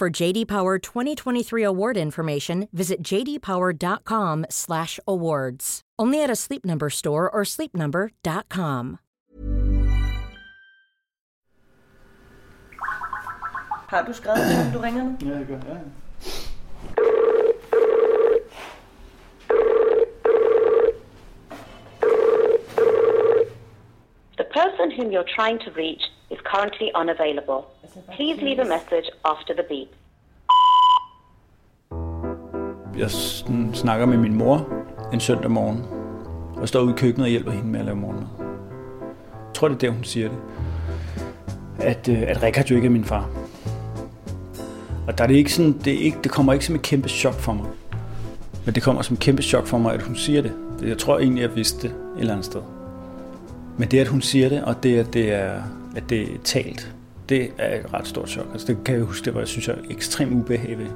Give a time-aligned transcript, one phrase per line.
[0.00, 5.80] For JD Power 2023 award information, visit jdpower.com/awards.
[5.98, 8.98] Only at a Sleep Number store or sleepnumber.com.
[13.88, 15.16] Har du skrevet det, du ringer nu?
[15.22, 15.54] Ja, jeg gør.
[15.54, 15.60] Ja.
[15.74, 15.80] The
[24.58, 27.60] person whom you're trying to reach is currently unavailable.
[28.16, 29.90] Please leave a message after the beep.
[32.98, 33.10] Jeg
[33.74, 34.68] snakker med min mor
[35.12, 35.86] en søndag morgen,
[36.56, 38.26] og står ude i køkkenet og hjælper hende med at lave morgenmad.
[39.46, 40.38] Jeg tror, det er der, hun siger det.
[41.78, 43.30] At, øh, at Rikard jo ikke er min far.
[45.06, 47.08] Og der er det ikke sådan, det, er ikke, det kommer ikke som et kæmpe
[47.08, 47.66] chok for mig.
[48.64, 50.52] Men det kommer som et kæmpe chok for mig, at hun siger det.
[50.82, 52.79] Jeg tror egentlig, jeg vidste det et eller andet sted.
[53.80, 55.62] Men det, at hun siger det, og det, at det er,
[55.96, 56.94] at det er talt,
[57.28, 58.46] det er et ret stort chok.
[58.52, 60.90] Altså, det kan jeg huske, det var, jeg synes, jeg er ekstremt ubehageligt.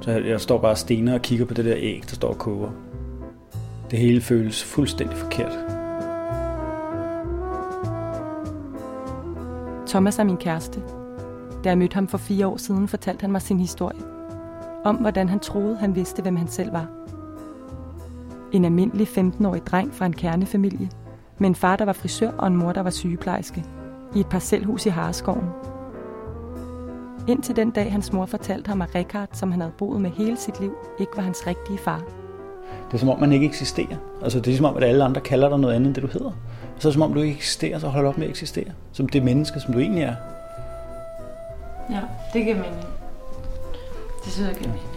[0.00, 2.28] Så jeg, jeg står bare og stener og kigger på det der æg, der står
[2.28, 2.70] og koger.
[3.90, 5.52] Det hele føles fuldstændig forkert.
[9.88, 10.82] Thomas er min kæreste.
[11.64, 14.00] Da jeg mødte ham for fire år siden, fortalte han mig sin historie.
[14.84, 16.86] Om hvordan han troede, han vidste, hvem han selv var.
[18.52, 20.88] En almindelig 15-årig dreng fra en kernefamilie,
[21.40, 23.64] med en far, der var frisør og en mor, der var sygeplejerske,
[24.14, 25.48] i et parcelhus i Hareskoven.
[27.28, 30.36] Indtil den dag, hans mor fortalte ham, at Richard, som han havde boet med hele
[30.36, 32.02] sit liv, ikke var hans rigtige far.
[32.86, 33.96] Det er som om, man ikke eksisterer.
[34.22, 36.08] Altså, det er som om, at alle andre kalder dig noget andet, end det du
[36.08, 36.30] hedder.
[36.78, 38.70] Så er det som om, du ikke eksisterer, så hold op med at eksistere.
[38.92, 40.14] Som det menneske, som du egentlig er.
[41.90, 42.00] Ja,
[42.32, 42.84] det giver mening.
[44.24, 44.88] Det synes jeg giver mening.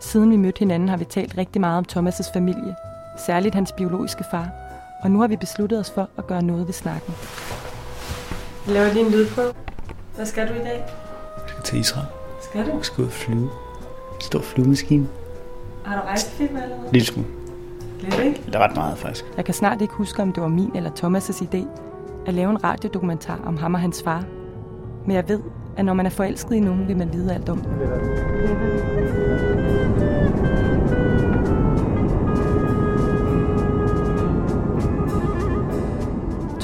[0.00, 2.74] Siden vi mødte hinanden, har vi talt rigtig meget om Thomas' familie.
[3.18, 4.48] Særligt hans biologiske far.
[5.04, 7.14] Og nu har vi besluttet os for at gøre noget ved snakken.
[8.66, 9.52] Jeg laver lige en lydprøve.
[10.16, 10.84] Hvad skal du i dag?
[11.36, 12.06] Jeg skal til Israel.
[12.42, 12.76] Skal du?
[12.76, 13.50] Jeg skal ud og flyve.
[14.20, 15.08] Stor flyvemaskine.
[15.84, 16.88] Har du rejsefilm allerede?
[16.92, 17.28] Lille smule.
[18.00, 18.42] Lidt, ikke?
[18.46, 19.24] Eller ret meget, faktisk.
[19.36, 21.66] Jeg kan snart ikke huske, om det var min eller Thomas' idé
[22.26, 24.24] at lave en radiodokumentar om ham og hans far.
[25.06, 25.40] Men jeg ved,
[25.76, 27.70] at når man er forelsket i nogen, vil man vide alt om dem.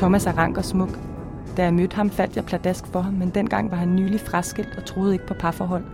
[0.00, 0.99] Thomas er rank og smuk.
[1.56, 4.77] Da jeg mødte ham, faldt jeg pladask for ham, men dengang var han nylig fraskilt
[4.77, 5.84] og troede ikke på parforhold.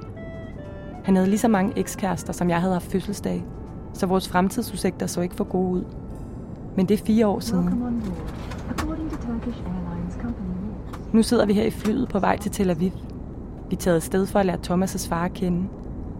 [1.04, 3.44] Han havde lige så mange ekskærester, som jeg havde haft fødselsdag,
[3.92, 5.84] så vores fremtidsudsigter så ikke for gode ud.
[6.76, 7.82] Men det er fire år siden.
[11.12, 12.90] Nu sidder vi her i flyet på vej til Tel Aviv.
[13.70, 15.68] Vi er taget afsted for at lære Thomas' far at kende,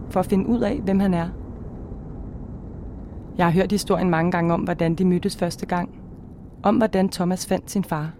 [0.09, 1.27] for at finde ud af, hvem han er.
[3.37, 5.89] Jeg har hørt historien mange gange om, hvordan de mødtes første gang.
[6.63, 8.11] Om hvordan Thomas fandt sin far.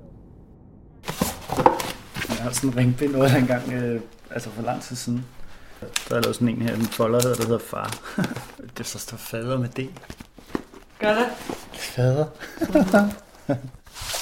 [2.30, 5.26] Jeg har sådan en ringpind noget dengang, øh, altså for lang tid siden.
[6.10, 7.98] Der er lavet sådan en her, en folder hedder, der hedder far.
[8.78, 9.90] det så står fader med det.
[11.00, 11.26] Gør det?
[11.74, 12.26] Fader.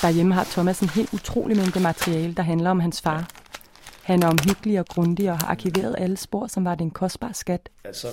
[0.01, 3.27] Derhjemme har Thomas en helt utrolig mængde materiale, der handler om hans far.
[4.05, 7.31] Han er omhyggelig og grundig og har arkiveret alle spor, som var det en kostbar
[7.33, 7.69] skat.
[7.83, 8.07] Altså,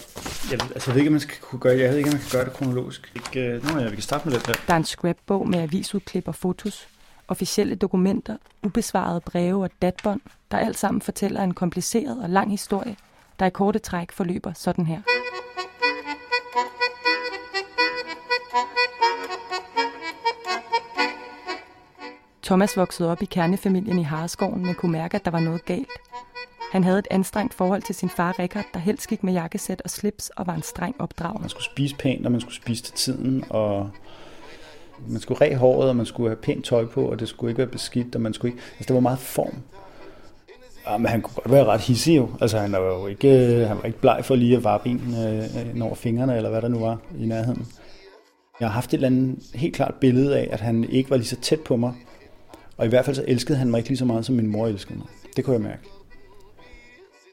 [0.51, 2.23] jeg, altså, jeg ved ikke, om man skal kunne gøre, jeg ved ikke, om man
[2.23, 3.13] kan gøre det kronologisk.
[3.15, 4.55] Ikke, øh, nu ja, vi kan starte med det her.
[4.67, 6.89] Der er en scrapbog med avisudklip og fotos,
[7.29, 10.21] officielle dokumenter, ubesvarede breve og datbånd,
[10.51, 12.97] der alt sammen fortæller en kompliceret og lang historie,
[13.39, 15.01] der i korte træk forløber sådan her.
[22.43, 25.89] Thomas voksede op i kernefamilien i Hareskoven, men kunne mærke, at der var noget galt.
[26.73, 29.91] Han havde et anstrengt forhold til sin far Richard, der helst gik med jakkesæt og
[29.91, 31.39] slips og var en streng opdrager.
[31.41, 33.91] Man skulle spise pænt, og man skulle spise til tiden, og
[35.09, 37.59] man skulle ræge håret, og man skulle have pænt tøj på, og det skulle ikke
[37.59, 38.63] være beskidt, og man skulle ikke...
[38.73, 39.55] Altså, det var meget form.
[40.87, 42.29] Ja, men han kunne godt være ret hissig jo.
[42.41, 45.15] Altså han var jo ikke, øh, han var ikke bleg for lige at varpe en
[45.27, 47.67] øh, øh, over fingrene, eller hvad der nu var i nærheden.
[48.61, 51.27] Jeg har haft et eller andet helt klart billede af, at han ikke var lige
[51.27, 51.93] så tæt på mig.
[52.77, 54.67] Og i hvert fald så elskede han mig ikke lige så meget, som min mor
[54.67, 55.07] elskede mig.
[55.37, 55.83] Det kunne jeg mærke.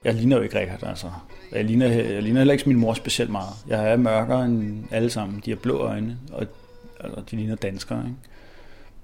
[0.04, 1.12] Jeg ligner jo ikke Richard, altså.
[1.52, 3.54] Jeg ligner, jeg ligner heller ikke min mor specielt meget.
[3.68, 5.42] Jeg er mørkere end alle sammen.
[5.46, 6.46] De har blå øjne, og
[7.00, 8.00] altså, de ligner danskere.
[8.00, 8.18] Ikke?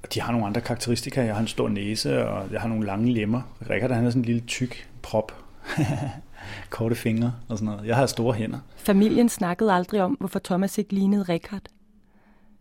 [0.03, 1.21] Og de har nogle andre karakteristika.
[1.23, 3.41] Jeg har en stor næse, og jeg har nogle lange lemmer.
[3.69, 5.31] Richard han er sådan en lille tyk prop.
[6.69, 7.87] Korte fingre og sådan noget.
[7.87, 8.59] Jeg har store hænder.
[8.75, 11.61] Familien snakkede aldrig om, hvorfor Thomas ikke lignede Richard.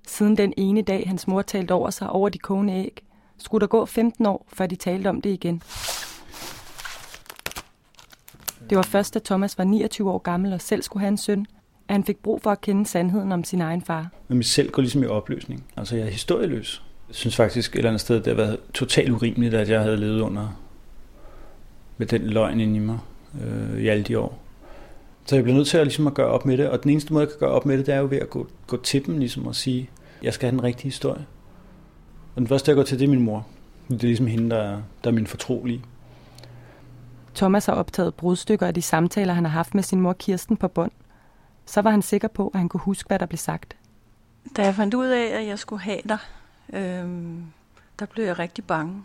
[0.07, 3.05] Siden den ene dag, hans mor talte over sig over de kogende æg,
[3.39, 5.63] skulle der gå 15 år, før de talte om det igen.
[8.71, 11.47] Det var først, da Thomas var 29 år gammel og selv skulle have en søn,
[11.89, 14.11] at han fik brug for at kende sandheden om sin egen far.
[14.29, 15.65] Men mit selv går ligesom i opløsning.
[15.77, 16.83] Altså, jeg er historieløs.
[17.09, 19.97] Jeg synes faktisk et eller andet sted, det har været totalt urimeligt, at jeg havde
[19.97, 20.61] levet under
[21.99, 22.99] med den løgn inde i mig
[23.45, 24.39] øh, i alle de år.
[25.27, 27.13] Så jeg bliver nødt til at, ligesom at gøre op med det, og den eneste
[27.13, 29.07] måde, jeg kan gøre op med det, det er jo ved at gå, gå til
[29.07, 29.91] dem ligesom og sige,
[30.23, 31.25] jeg skal have den rigtige historie.
[32.35, 33.47] Og den første, jeg går til, det er min mor.
[33.89, 35.83] Det er ligesom hende, der er, der er min fortrolige.
[37.35, 40.69] Thomas har optaget brudstykker af de samtaler, han har haft med sin mor Kirsten på
[40.69, 40.93] bånd.
[41.67, 43.77] Så var han sikker på, at han kunne huske, hvad der blev sagt.
[44.57, 46.19] Da jeg fandt ud af, at jeg skulle have dig,
[46.73, 47.45] øhm,
[47.99, 49.03] der blev jeg rigtig bange.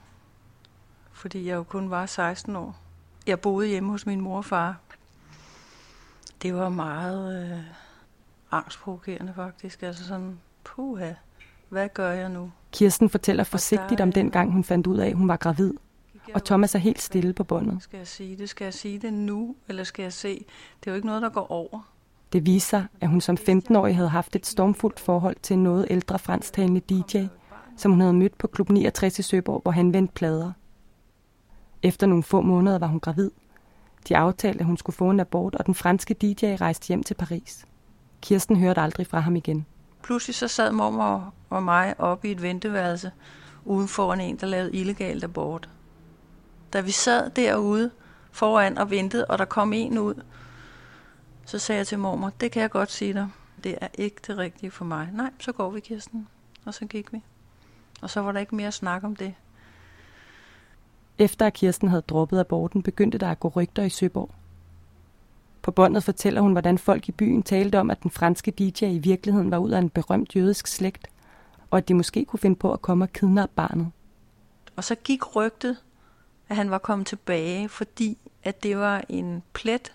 [1.12, 2.80] Fordi jeg jo kun var 16 år.
[3.28, 4.78] Jeg boede hjemme hos min mor og far.
[6.42, 7.60] Det var meget øh,
[8.52, 9.84] angstprovokerende faktisk.
[9.84, 11.14] Altså sådan, puha,
[11.69, 12.51] hvad gør jeg nu?
[12.71, 15.74] Kirsten fortæller forsigtigt om den gang, hun fandt ud af, at hun var gravid.
[16.33, 17.83] Og Thomas er helt stille på båndet.
[17.83, 18.50] Skal jeg sige det?
[18.50, 20.45] Skal jeg sige det nu, eller skal jeg se?
[20.80, 21.92] Det er jo ikke noget, der går over.
[22.33, 25.88] Det viser sig, at hun som 15-årig havde haft et stormfuldt forhold til en noget
[25.89, 27.25] ældre fransktalende DJ,
[27.77, 30.51] som hun havde mødt på Klub 69 i Søborg, hvor han vendte plader.
[31.83, 33.31] Efter nogle få måneder var hun gravid.
[34.07, 37.13] De aftalte, at hun skulle få en abort, og den franske DJ rejste hjem til
[37.13, 37.66] Paris.
[38.21, 39.66] Kirsten hørte aldrig fra ham igen.
[40.04, 43.12] Pludselig så sad mormor og mig oppe i et venteværelse
[43.66, 45.69] uden foran en, der lavede illegalt abort.
[46.74, 47.92] Da vi sad derude
[48.31, 50.13] foran og ventede, og der kom en ud,
[51.46, 53.30] så sagde jeg til mormor, det kan jeg godt sige dig,
[53.63, 55.10] det er ikke det rigtige for mig.
[55.13, 56.28] Nej, så går vi, Kirsten.
[56.66, 57.24] Og så gik vi.
[58.02, 59.34] Og så var der ikke mere snak om det.
[61.18, 64.31] Efter at Kirsten havde droppet aborten, begyndte der at gå rygter i Søborg.
[65.62, 69.00] På båndet fortæller hun, hvordan folk i byen talte om, at den franske DJ i
[69.00, 71.08] virkeligheden var ud af en berømt jødisk slægt,
[71.72, 73.92] og at de måske kunne finde på at komme og kidnappe barnet.
[74.76, 75.78] Og så gik rygtet,
[76.50, 79.94] at han var kommet tilbage, fordi at det var en plet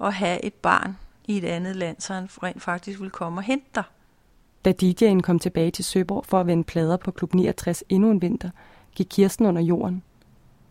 [0.00, 3.42] at have et barn i et andet land, så han rent faktisk ville komme og
[3.42, 3.84] hente dig.
[4.64, 8.22] Da DJ'en kom tilbage til Søborg for at vende plader på Klub 69 endnu en
[8.22, 8.50] vinter,
[8.94, 10.02] gik Kirsten under jorden.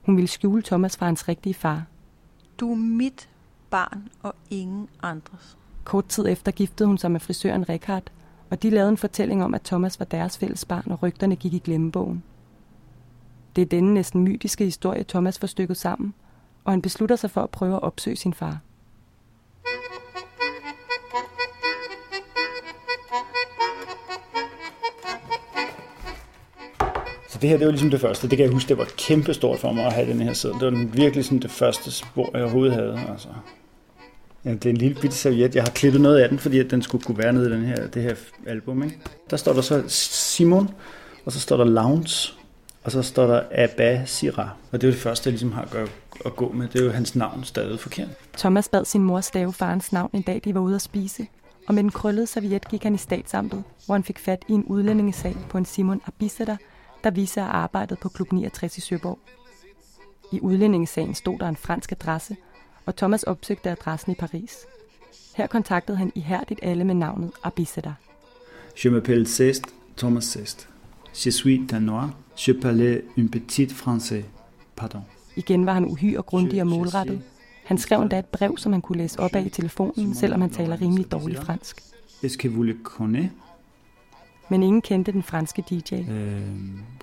[0.02, 1.84] Hun ville skjule Thomas fra hans rigtige far.
[2.60, 3.30] Du er mit
[3.74, 5.58] barn og ingen andres.
[5.84, 8.04] Kort tid efter giftede hun sig med frisøren Richard,
[8.50, 11.54] og de lavede en fortælling om, at Thomas var deres fælles barn, og rygterne gik
[11.54, 12.24] i glemmebogen.
[13.56, 16.14] Det er denne næsten mytiske historie, Thomas får stykket sammen,
[16.64, 18.60] og han beslutter sig for at prøve at opsøge sin far.
[27.30, 28.30] Så det her, det var ligesom det første.
[28.30, 30.54] Det kan jeg huske, det var kæmpestort for mig at have den her sæde.
[30.54, 33.00] Det var virkelig sådan det første spor, jeg overhovedet havde.
[33.10, 33.30] Altså.
[34.46, 35.56] Ja, det er en lille bitte serviet.
[35.56, 37.66] Jeg har klippet noget af den, fordi at den skulle kunne være nede i den
[37.66, 38.16] her, det her
[38.48, 38.84] album.
[38.84, 39.00] Ikke?
[39.30, 40.70] Der står der så Simon,
[41.26, 42.34] og så står der Lounge,
[42.84, 44.50] og så står der Abba Sira.
[44.72, 45.92] Og det er jo det første, jeg ligesom har at,
[46.26, 46.68] at gå med.
[46.68, 48.08] Det er jo hans navn stadig forkert.
[48.38, 51.28] Thomas bad sin mor stave farens navn en dag, de var ude at spise.
[51.68, 54.64] Og med den krøllede serviet gik han i statsamtet, hvor han fik fat i en
[54.64, 56.58] udlændingesag på en Simon Abisada,
[57.04, 59.20] der viser at arbejdet på Klub 69 i Søborg.
[60.32, 62.36] I udlændingesagen stod der en fransk adresse,
[62.86, 64.58] og Thomas opsøgte adressen i Paris.
[65.36, 67.94] Her kontaktede han ihærdigt alle med navnet Abisada.
[68.84, 69.64] Je m'appelle Cest,
[69.98, 70.70] Thomas Cest.
[71.26, 72.10] Je suis danois.
[72.48, 74.24] Je parle un petit français.
[74.76, 75.02] Pardon.
[75.36, 77.22] Igen var han uhyre grundig og målrettet.
[77.66, 80.50] Han skrev endda et brev, som han kunne læse op af i telefonen, selvom han
[80.50, 81.82] taler rimelig dårligt fransk.
[82.24, 83.32] Est-ce que vous le connaissez?
[84.50, 85.94] Men ingen kendte den franske DJ.
[85.94, 86.42] Øh,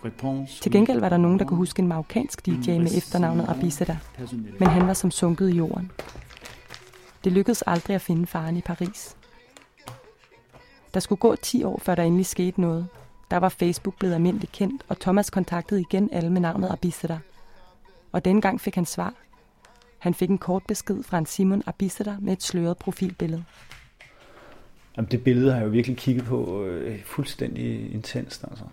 [0.04, 0.60] réponse.
[0.62, 3.98] Til gengæld var der nogen, der kunne huske en marokkansk DJ med efternavnet Abisada,
[4.58, 5.90] men han var som sunket i jorden.
[7.24, 9.16] Det lykkedes aldrig at finde faren i Paris.
[10.94, 12.88] Der skulle gå 10 år, før der endelig skete noget.
[13.30, 17.18] Der var Facebook blevet almindeligt kendt, og Thomas kontaktede igen alle med navnet Abisada.
[18.12, 19.14] Og denne gang fik han svar.
[19.98, 23.44] Han fik en kort besked fra en Simon Abisada med et sløret profilbillede.
[24.96, 28.44] Jamen, det billede har jeg jo virkelig kigget på øh, fuldstændig intenst.
[28.50, 28.64] Altså.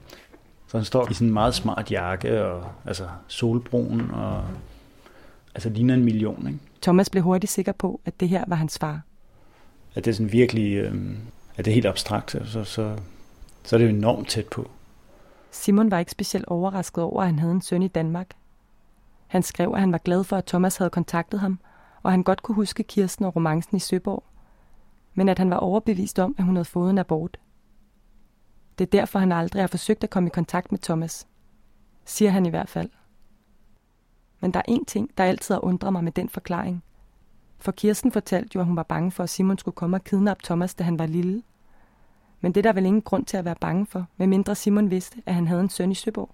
[0.67, 4.43] Så han står i sådan en meget smart jakke, og altså solbrun, og
[5.57, 6.59] Altså ligner en million, ikke?
[6.81, 9.01] Thomas blev hurtigt sikker på, at det her var hans far.
[9.95, 10.95] At det er sådan virkelig, øh,
[11.55, 12.95] at det er helt abstrakt, så, så,
[13.63, 14.69] så er det jo enormt tæt på.
[15.51, 18.27] Simon var ikke specielt overrasket over, at han havde en søn i Danmark.
[19.27, 21.59] Han skrev, at han var glad for, at Thomas havde kontaktet ham,
[22.03, 24.23] og han godt kunne huske Kirsten og romancen i Søborg,
[25.17, 27.39] men at han var overbevist om, at hun havde fået en abort.
[28.77, 31.27] Det er derfor, han aldrig har forsøgt at komme i kontakt med Thomas,
[32.05, 32.89] siger han i hvert fald.
[34.39, 36.83] Men der er en ting, der altid har undret mig med den forklaring.
[37.59, 40.43] For Kirsten fortalte jo, at hun var bange for, at Simon skulle komme og kidnappe
[40.43, 41.43] Thomas, da han var lille.
[42.41, 45.23] Men det er der vel ingen grund til at være bange for, medmindre Simon vidste,
[45.25, 46.29] at han havde en søn i Søborg.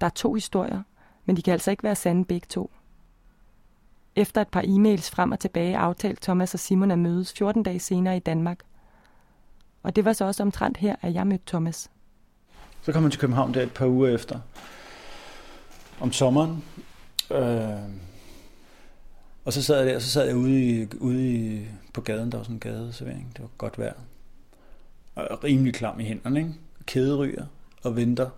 [0.00, 0.82] Der er to historier,
[1.24, 2.70] men de kan altså ikke være sande begge to.
[4.18, 7.80] Efter et par e-mails frem og tilbage aftalte Thomas og Simon at mødes 14 dage
[7.80, 8.60] senere i Danmark.
[9.82, 11.90] Og det var så også omtrent her, at jeg mødte Thomas.
[12.82, 14.40] Så kom han til København der et par uger efter.
[16.00, 16.64] Om sommeren.
[17.30, 17.70] Øh,
[19.44, 22.38] og så sad jeg der, så sad jeg ude, i, ude i, på gaden, der
[22.38, 23.32] var sådan en gadeservering.
[23.32, 23.94] Det var godt vejr.
[25.14, 26.54] Og rimelig klam i hænderne, ikke?
[26.86, 27.46] Kæderyger
[27.82, 28.30] og venter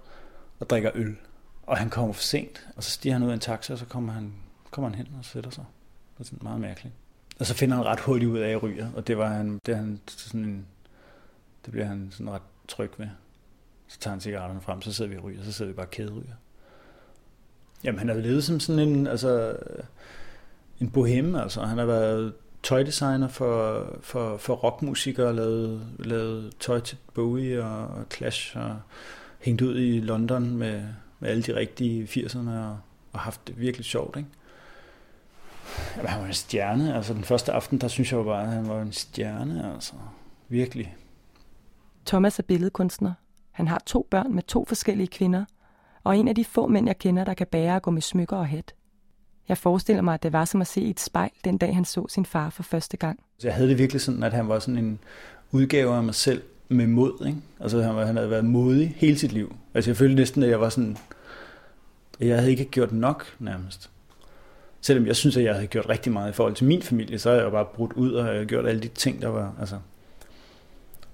[0.61, 1.17] og drikker øl.
[1.63, 3.87] Og han kommer for sent, og så stiger han ud af en taxa, og så
[3.87, 4.33] kommer han,
[4.71, 5.65] kommer han hen og sætter sig.
[6.15, 6.95] Det er sådan meget mærkeligt.
[7.41, 9.77] Og så finder han ret hurtigt ud af, at ryger, og det var han, det,
[9.77, 10.67] han sådan en,
[11.65, 13.09] det bliver han sådan ret tryg ved.
[13.89, 16.35] Så tager han cigaretterne frem, så sidder vi og ryger, så sidder vi bare kæderyger.
[17.85, 19.57] Jamen, han har levet som sådan en, altså,
[20.81, 21.63] en bohem, altså.
[21.63, 28.05] Han har været tøjdesigner for, for, for rockmusikere, lavet, lavet tøj til Bowie og, og
[28.15, 28.81] Clash, og
[29.39, 30.83] hængt ud i London med,
[31.21, 32.79] med alle de rigtige 80'erne, og,
[33.13, 34.29] og haft det virkelig sjovt, ikke?
[35.97, 36.95] Jamen, han var en stjerne.
[36.97, 39.93] Altså, den første aften, der synes jeg jo bare, at han var en stjerne, altså.
[40.49, 40.97] Virkelig.
[42.07, 43.13] Thomas er billedkunstner.
[43.51, 45.45] Han har to børn med to forskellige kvinder,
[46.05, 48.37] og en af de få mænd, jeg kender, der kan bære at gå med smykker
[48.37, 48.75] og hat.
[49.49, 52.07] Jeg forestiller mig, at det var som at se et spejl, den dag han så
[52.09, 53.21] sin far for første gang.
[53.45, 54.99] Jeg havde det virkelig sådan, at han var sådan en
[55.51, 57.27] udgave af mig selv med mod.
[57.27, 57.39] Ikke?
[57.61, 59.57] Altså han, han havde været modig hele sit liv.
[59.75, 60.97] Altså jeg følte næsten, at jeg var sådan,
[62.21, 63.91] jeg havde ikke gjort nok nærmest.
[64.81, 67.31] Selvom jeg synes, at jeg havde gjort rigtig meget i forhold til min familie, så
[67.31, 69.77] har jeg bare brudt ud og gjort alle de ting, der var, altså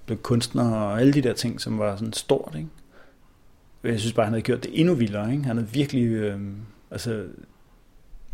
[0.05, 2.53] blev kunstner og alle de der ting, som var sådan stort.
[2.55, 2.67] Ikke?
[3.83, 5.31] Jeg synes bare, han havde gjort det endnu vildere.
[5.31, 5.43] Ikke?
[5.43, 6.39] Han havde virkelig, øh,
[6.91, 7.23] altså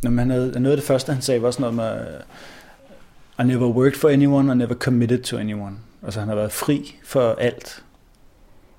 [0.04, 2.20] når han havde, noget af det første, han sagde, var sådan noget med,
[3.40, 5.76] I never worked for anyone, I never committed to anyone.
[6.04, 7.84] Altså han har været fri for alt.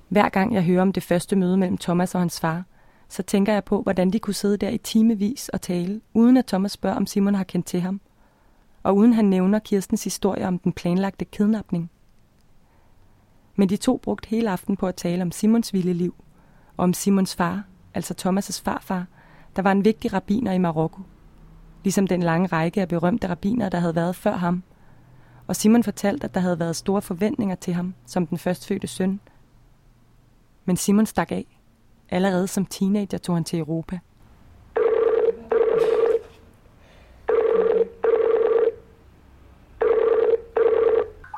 [0.09, 2.63] Hver gang jeg hører om det første møde mellem Thomas og hans far,
[3.09, 6.45] så tænker jeg på, hvordan de kunne sidde der i timevis og tale, uden at
[6.45, 8.01] Thomas spørger, om Simon har kendt til ham.
[8.83, 11.91] Og uden han nævner Kirstens historie om den planlagte kidnapning.
[13.55, 16.15] Men de to brugte hele aften på at tale om Simons vilde liv,
[16.77, 19.05] og om Simons far, altså Thomas' farfar,
[19.55, 21.01] der var en vigtig rabiner i Marokko,
[21.83, 24.63] ligesom den lange række af berømte rabiner, der havde været før ham.
[25.47, 29.19] Og Simon fortalte, at der havde været store forventninger til ham som den førstfødte søn.
[30.65, 31.54] Men Simon stak af.
[32.09, 33.99] Allerede som teenager tog han til Europa.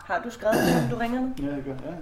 [0.06, 1.34] Har du skrevet det, du ringer nu?
[1.42, 1.72] Ja, jeg gør.
[1.72, 1.96] Ja.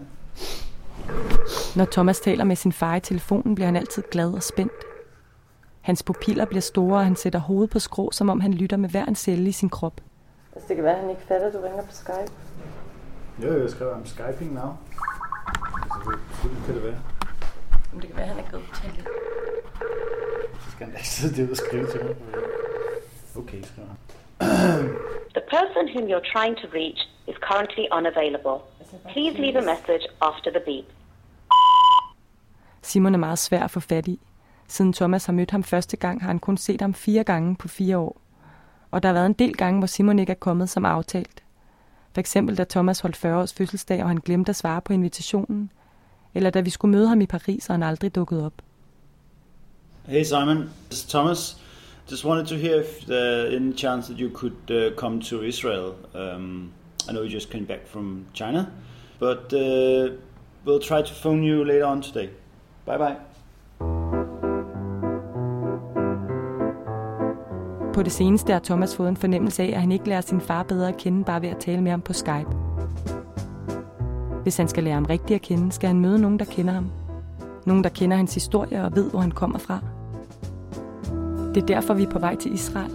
[1.75, 4.83] Når Thomas taler med sin far i telefonen, bliver han altid glad og spændt.
[5.81, 8.89] Hans pupiller bliver store, og han sætter hovedet på skrå, som om han lytter med
[8.89, 10.01] hver en celle i sin krop.
[10.55, 12.31] Altså, det kan være, at han ikke fatter, at du ringer på Skype.
[13.43, 14.69] Jo, jeg skriver om Skyping now.
[15.83, 17.14] Altså, det kan det være.
[17.95, 19.07] Men det kan være, at han er gået på toilet.
[20.63, 22.15] Så skal han da ikke sidde derude og skrive til mig.
[23.37, 23.97] Okay, skriver han.
[25.37, 28.57] The person whom you're trying to reach is currently unavailable.
[29.13, 30.87] Please leave a message after the beep.
[32.81, 34.19] Simon er meget svær at få fat i.
[34.67, 37.67] Siden Thomas har mødt ham første gang, har han kun set ham fire gange på
[37.67, 38.21] fire år.
[38.91, 41.43] Og der har været en del gange, hvor Simon ikke er kommet som aftalt.
[42.13, 45.71] For eksempel da Thomas holdt 40 års fødselsdag, og han glemte at svare på invitationen.
[46.35, 48.53] Eller da vi skulle møde ham i Paris, og han aldrig dukkede op.
[50.07, 50.57] Hey Simon,
[50.89, 51.57] this is Thomas.
[52.11, 55.93] Just wanted to hear if there any chance that you could uh, come to Israel.
[56.13, 56.71] Um,
[57.09, 58.67] I know you just came back from China,
[59.19, 60.13] but uh,
[60.65, 62.29] we'll try to phone you later on today.
[62.85, 63.15] Bye bye.
[67.93, 70.63] På det seneste har Thomas fået en fornemmelse af, at han ikke lærer sin far
[70.63, 72.74] bedre at kende bare ved at tale med ham på Skype.
[74.45, 76.91] Hvis han skal lære ham rigtigt at kende, skal han møde nogen, der kender ham.
[77.65, 79.79] Nogen, der kender hans historie og ved, hvor han kommer fra.
[81.55, 82.91] Det er derfor, vi er på vej til Israel.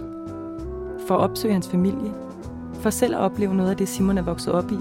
[1.07, 2.11] For at opsøge hans familie.
[2.73, 4.77] For selv at opleve noget af det, Simon er vokset op i.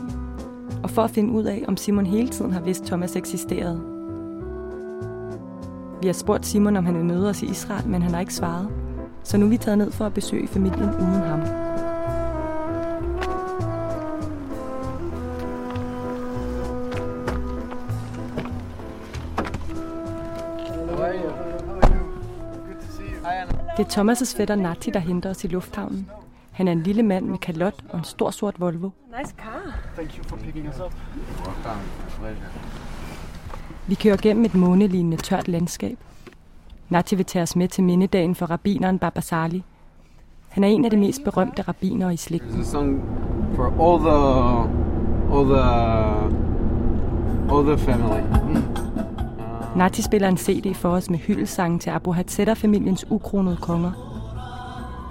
[0.82, 3.80] Og for at finde ud af, om Simon hele tiden har vidst, Thomas eksisterede.
[6.00, 8.34] Vi har spurgt Simon, om han vil møde os i Israel, men han har ikke
[8.34, 8.68] svaret
[9.24, 11.59] så nu er vi taget ned for at besøge familien uden ham.
[23.80, 26.10] Det er Thomas' fætter Nati, der henter os i lufthavnen.
[26.52, 28.90] Han er en lille mand med kalot og en stor sort Volvo.
[29.18, 29.78] Nice car.
[29.94, 30.94] Thank you for picking us up.
[33.86, 35.98] Vi kører gennem et månelignende tørt landskab.
[36.88, 39.62] Nati vil tage os med til mindedagen for rabineren Baba Sali.
[40.48, 42.64] Han er en af de mest berømte rabbinere i slægten.
[43.54, 44.18] For all the
[45.34, 45.62] all the
[47.52, 48.39] all the family.
[49.76, 53.92] Nati spiller en CD for os med hyldessange til Abu Hatzeda-familiens ukronede konger.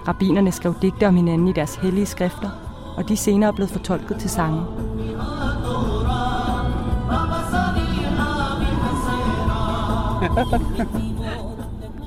[0.07, 2.49] Rabinerne skrev digte om hinanden i deres hellige skrifter,
[2.97, 4.61] og de senere er blevet fortolket til sange.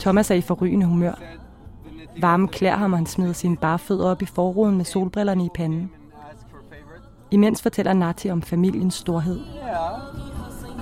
[0.00, 1.14] Thomas er i forrygende humør.
[2.20, 5.48] Varmen klæder ham, og han smider sine bare fødder op i forruden med solbrillerne i
[5.54, 5.90] panden.
[7.30, 9.40] Imens fortæller Nati om familiens storhed.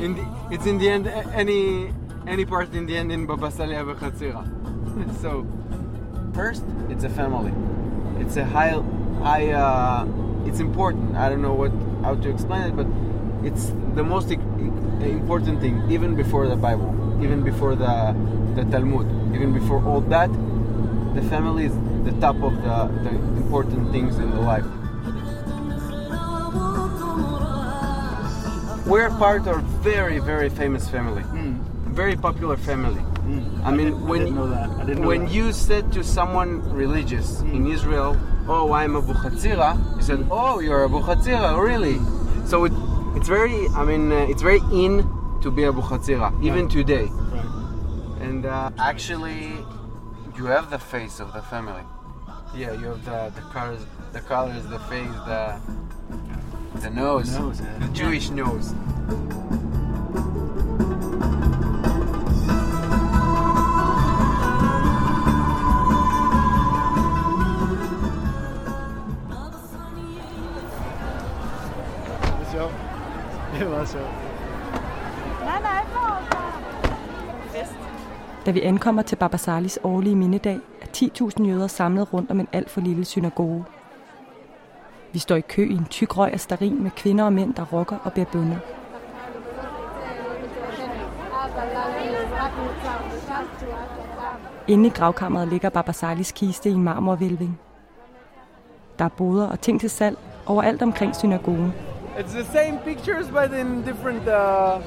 [0.00, 1.92] In the, it's in the end any
[2.26, 3.95] any part in the end in Baba Salih Abu
[5.21, 5.47] so
[6.33, 7.52] first, it's a family.
[8.19, 8.71] It's a high
[9.23, 9.50] high.
[9.52, 10.07] Uh,
[10.47, 11.16] it's important.
[11.16, 12.87] I don't know what how to explain it, but
[13.45, 16.90] it's the most important thing, even before the Bible,
[17.23, 18.16] even before the
[18.57, 20.30] the Talmud, even before all that.
[21.14, 24.64] The family is the top of the, the important things in the life.
[28.90, 31.23] We're part of very, very famous family,
[31.94, 33.00] very popular family.
[33.62, 34.68] I mean, I when know that.
[34.68, 35.32] I know when that.
[35.32, 38.16] you said to someone religious in Israel,
[38.49, 41.99] "Oh, I'm Abu Khatsira," you said, "Oh, you're Abu Khatsira, really?"
[42.50, 42.73] So it,
[43.14, 45.06] it's very, I mean, uh, it's very in
[45.40, 47.06] to be Abu Khatsira, even today.
[47.06, 48.26] Right.
[48.26, 49.54] And uh, actually,
[50.37, 51.85] you have the face of the family.
[52.56, 55.61] Yeah, you have the the colors, the colors, the face, the
[56.80, 57.78] the nose, nose, yeah.
[57.78, 58.75] the Jewish nose.
[72.38, 72.75] Det sjovt.
[73.58, 74.30] Det meget sjovt.
[78.47, 82.49] Da vi ankommer til Baba Salis årlige mindedag, er 10.000 jøder samlet rundt om en
[82.52, 83.64] alt for lille synagoge.
[85.12, 87.64] Vi står i kø i en tyk røg af sterin med kvinder og mænd, der
[87.64, 88.56] rocker og bærer bønder.
[94.68, 97.60] Inde i gravkammeret ligger Baba Salis kiste i en marmorvælving.
[98.99, 101.73] Der er boder og ting til salg overalt omkring synagogen.
[102.18, 104.23] It's the same pictures, but in different.
[104.28, 104.82] Uh,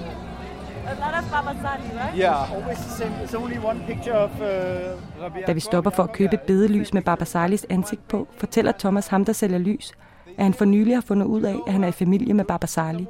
[0.86, 2.18] A lot of Baba Sali, right?
[2.18, 2.52] yeah.
[2.56, 3.12] Always the same.
[3.12, 6.94] There's only one picture of uh, Rabbi Da vi stopper for at købe et bedelys
[6.94, 9.92] med Baba Salis ansigt på, fortæller Thomas ham, der sælger lys,
[10.38, 12.68] at han for nylig har fundet ud af, at han er i familie med Baba
[12.68, 13.08] Sali.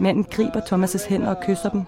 [0.00, 1.82] Manden griber Thomas' hænder og kysser dem.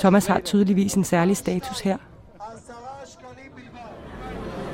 [0.00, 1.96] Thomas har tydeligvis en særlig status her.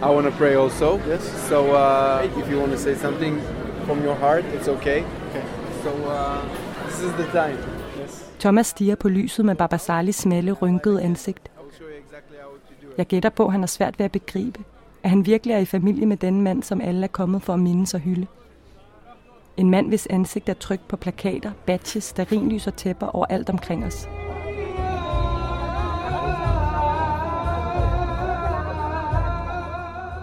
[0.03, 0.99] I want to pray also.
[0.99, 1.23] Yes.
[1.23, 3.41] So uh, if you want to say something
[3.87, 5.03] from your heart, it's okay.
[5.31, 5.45] Okay.
[5.83, 6.43] So uh,
[6.87, 7.59] this is the time.
[8.03, 8.33] Yes.
[8.39, 11.51] Thomas stiger på lyset med Baba Salis smalle, rynkede ansigt.
[12.99, 14.61] Jeg gætter på, at han har svært ved at begribe,
[15.03, 17.61] at han virkelig er i familie med den mand, som alle er kommet for at
[17.61, 18.27] mindes og hylde.
[19.57, 24.09] En mand, hvis ansigt er trykt på plakater, badges, sterinlys og tæpper overalt omkring os.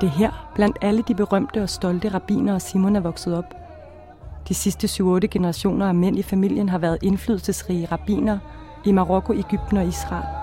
[0.02, 3.54] Det er her, blandt alle de berømte og stolte rabiner og Simon er vokset op.
[4.48, 8.38] De sidste 7-8 generationer af mænd i familien har været indflydelsesrige rabbiner
[8.86, 10.43] i Marokko, Ægypten og Israel.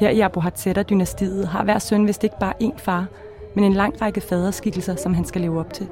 [0.00, 3.06] Her i Abu Hatzeda-dynastiet har hver søn vist ikke bare én far,
[3.54, 5.88] men en lang række faderskikkelser, som han skal leve op til.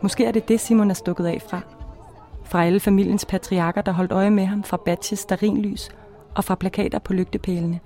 [0.00, 1.60] Måske er det det, Simon er stukket af fra.
[2.44, 5.90] Fra alle familiens patriarker, der holdt øje med ham fra badges, starinlys
[6.34, 7.80] og fra plakater på lygtepælene.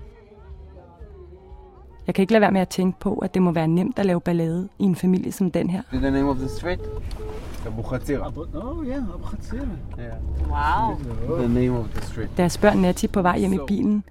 [2.06, 4.06] Jeg kan ikke lade være med at tænke på, at det må være nemt at
[4.06, 5.82] lave ballade i en familie som den her.
[5.92, 6.80] The name of the street?
[7.66, 8.32] Abu Khatsira.
[8.54, 9.66] Oh yeah, Abu Khatsira.
[9.98, 10.12] Yeah.
[10.50, 10.96] Wow.
[11.38, 12.30] The name of the street.
[12.36, 14.04] Da jeg spørger Nati på vej hjem i bilen,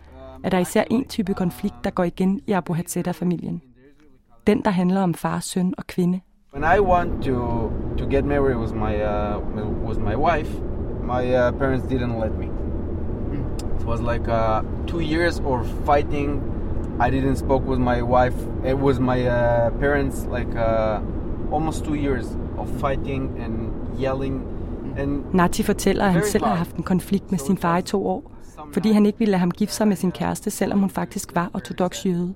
[0.43, 3.61] er der især en type konflikt, der går igen i Abu Hatzeda-familien.
[4.47, 6.19] Den, der handler om far, søn og kvinde.
[6.53, 10.51] When I want to to get married with my uh, with my wife,
[11.03, 12.45] my uh, parents didn't let me.
[13.79, 16.41] It was like uh, two years of fighting.
[16.99, 18.35] I didn't spoke with my wife.
[18.65, 20.99] It was my uh, parents like uh,
[21.51, 22.25] almost two years
[22.57, 23.53] of fighting and
[24.01, 24.41] yelling
[24.97, 28.07] and Nati fortæller, at han selv har haft en konflikt med sin far i to
[28.07, 28.31] år,
[28.73, 31.51] fordi han ikke ville lade ham gifte sig med sin kæreste, selvom hun faktisk var
[31.53, 32.33] ortodox jøde.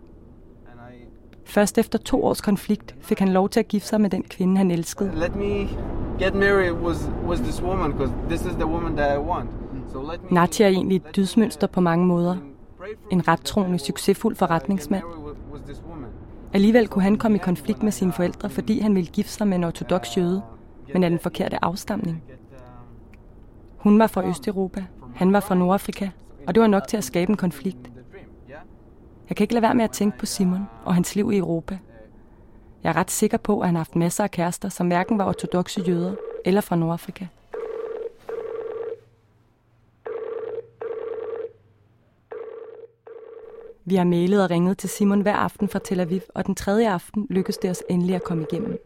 [1.45, 4.57] Først efter to års konflikt fik han lov til at gifte sig med den kvinde,
[4.57, 5.11] han elskede.
[5.15, 5.67] Let me
[6.19, 9.49] get married was was this woman because this is the woman that I want.
[9.91, 12.35] So let me Nachi er egentlig et dydsmønster på mange måder.
[13.11, 15.03] En rettroende, succesfuld forretningsmand.
[16.53, 19.57] Alligevel kunne han komme i konflikt med sine forældre, fordi han ville gifte sig med
[19.57, 20.41] en ortodox jøde,
[20.93, 22.23] men af den forkerte afstamning.
[23.77, 26.09] Hun var fra Østeuropa, han var fra Nordafrika,
[26.47, 27.91] og det var nok til at skabe en konflikt.
[29.29, 31.77] Jeg kan ikke lade være med at tænke på Simon og hans liv i Europa.
[32.83, 35.27] Jeg er ret sikker på, at han har haft masser af kærester, som hverken var
[35.27, 37.25] ortodoxe jøder eller fra Nordafrika.
[43.89, 46.91] Vi har mailet og ringet til Simon hver aften fra Tel Aviv, og den tredje
[46.93, 48.77] aften lykkedes det os endelig at komme igennem.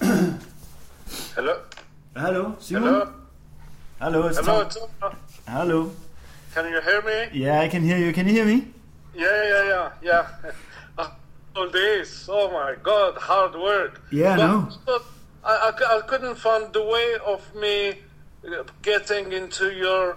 [1.36, 1.52] Hello.
[2.16, 2.84] Hello, Simon.
[2.84, 3.04] Hello.
[4.00, 4.62] Hello, it's Hello.
[4.62, 4.88] Tom.
[5.00, 5.12] Tom.
[5.48, 5.90] Hello.
[6.54, 7.40] Can you hear me?
[7.44, 8.12] Yeah, I can hear you.
[8.12, 8.64] Can you hear me?
[9.14, 10.52] Yeah, yeah, yeah, yeah.
[10.98, 11.12] Ah,
[11.56, 12.28] All days.
[12.32, 14.00] Oh my God, hard work.
[14.12, 14.68] Yeah, but, know.
[14.86, 15.02] But
[15.44, 17.98] I, I, I couldn't find the way of me
[18.82, 20.16] getting into your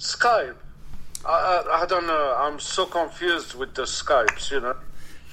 [0.00, 0.56] Skype.
[1.28, 2.34] I, I, I don't know.
[2.44, 4.76] I'm so confused with the Skypes, you know.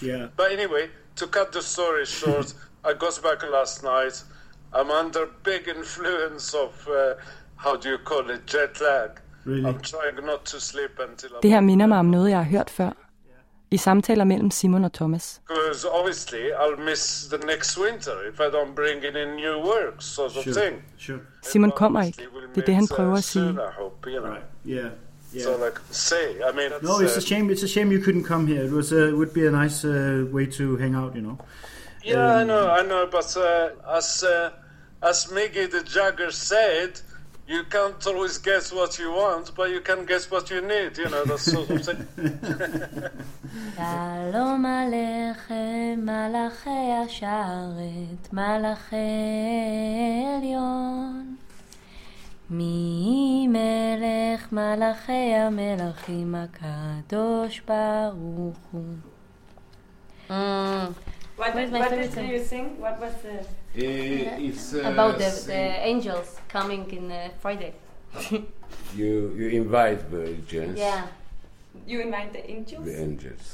[0.01, 0.27] Yeah.
[0.37, 2.53] But anyway, to cut the story short,
[2.83, 4.15] I got back last night.
[4.73, 7.13] I'm under big influence of uh,
[7.55, 9.09] how do you call it jet lag.
[9.45, 9.65] Really?
[9.69, 12.43] I'm trying not to sleep until I'm Det her minder mig om noget, jeg har
[12.45, 12.91] hørt før.
[13.71, 15.41] I samtaler mellem Simon og Thomas.
[15.47, 19.93] because obviously I'll miss the next winter if I don't bring in any new work,
[19.99, 20.53] sort of Sure.
[20.53, 20.83] thing.
[20.97, 21.19] Sure.
[21.43, 22.27] Simon kommer ikke.
[22.55, 23.63] Det er det, han uh, prøver at soon, sige.
[23.63, 24.31] I hope, you know.
[24.33, 24.45] Right.
[24.67, 24.91] Yeah.
[25.35, 25.43] Yeah.
[25.43, 27.49] So like say, I mean, no, it's a shame.
[27.49, 28.63] It's a shame you couldn't come here.
[28.63, 31.13] It was uh, would be a nice uh, way to hang out.
[31.13, 31.37] You know.
[32.03, 34.51] Yeah, I know, I know, but uh, as uh,
[35.01, 37.01] as Mickey the Jagger said,
[37.47, 40.97] you can't always guess what you want, but you can guess what you need.
[40.97, 42.07] You know that sort of thing.
[52.50, 58.84] מי מלך מלאכי המלכים הקדוש ברוך הוא.
[60.28, 60.32] Mm.
[60.32, 62.28] What, Where's my what favorite did song?
[62.28, 62.66] you sing?
[62.80, 63.36] What was the...
[63.74, 67.72] it's uh, About the, the angels coming in uh, Friday.
[69.00, 70.78] you you invite virgins.
[70.78, 71.02] yeah,
[71.90, 72.84] You invite the angels?
[72.84, 73.44] The angels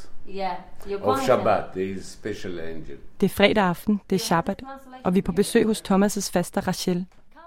[0.41, 0.57] yeah.
[0.89, 1.63] You of come Shabbat.
[1.75, 2.99] There is special angel.
[3.21, 4.63] Det er fredag aften, det er Shabbat,
[5.05, 7.07] og vi er på besøg hos Thomas' faster Rachel,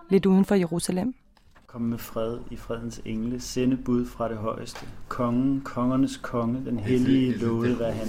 [0.10, 1.14] lidt uden for Jerusalem.
[1.75, 4.87] Kom med fred i fredens engle, sende bud fra det højeste.
[5.09, 8.07] Kongen, kongernes konge, den hellige lovede være han.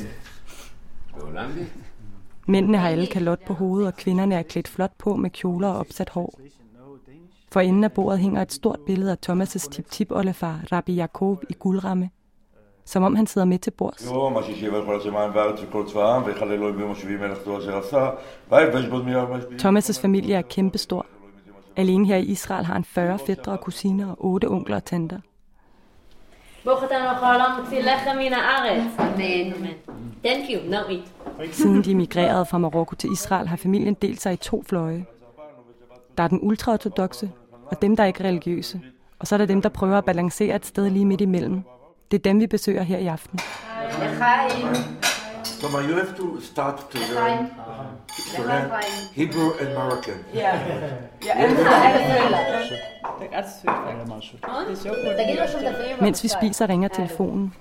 [2.47, 5.80] Mændene har alle kalot på hovedet, og kvinderne er klædt flot på med kjoler og
[5.80, 6.39] opsat hår.
[7.51, 12.10] For enden af bordet hænger et stort billede af Thomas' tip-tip-oldefar, Rabbi Jakob, i guldramme.
[12.86, 14.08] Som om han sidder med til bords.
[19.62, 21.06] Thomas' familie er kæmpestor.
[21.77, 25.19] Alene her i Israel har han 40 fædre og kusiner og 8 onkler og tanter.
[30.23, 30.45] Thank
[31.51, 35.05] Siden de migrerede fra Marokko til Israel, har familien delt sig i to fløje.
[36.17, 37.31] Der er den ultraortodoxe,
[37.67, 38.81] og dem, der er ikke religiøse.
[39.19, 41.61] Og så er der dem, der prøver at balancere et sted lige midt imellem.
[42.11, 43.39] Det er dem, vi besøger her i aften.
[45.61, 47.47] Toma, you have to start to learn,
[48.35, 48.71] to learn
[49.13, 50.13] Hebrew and Moroccan.
[50.33, 50.59] Ja,
[51.25, 51.47] ja,
[53.19, 54.41] Det er ret sødt.
[54.41, 56.01] Det er sjovt.
[56.01, 57.53] Mens vi spiser, ringer telefonen.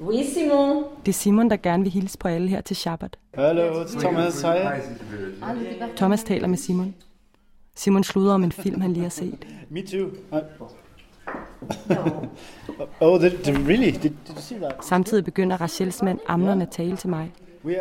[0.00, 0.84] Oui, Simon.
[1.06, 3.16] Det er Simon, der gerne vil hilse på alle her til Shabbat.
[3.34, 4.42] Hallo, Thomas.
[4.42, 4.80] Hej.
[5.96, 6.94] Thomas taler med Simon.
[7.74, 9.46] Simon sluder om en film, han lige har set.
[9.70, 10.08] Me too.
[11.26, 11.94] I...
[13.00, 13.90] oh, did, did, really?
[13.90, 14.84] Did, did you see that?
[14.84, 17.32] Samtidig begynder Rachels mand Amnon at tale til mig.
[17.64, 17.72] Uh,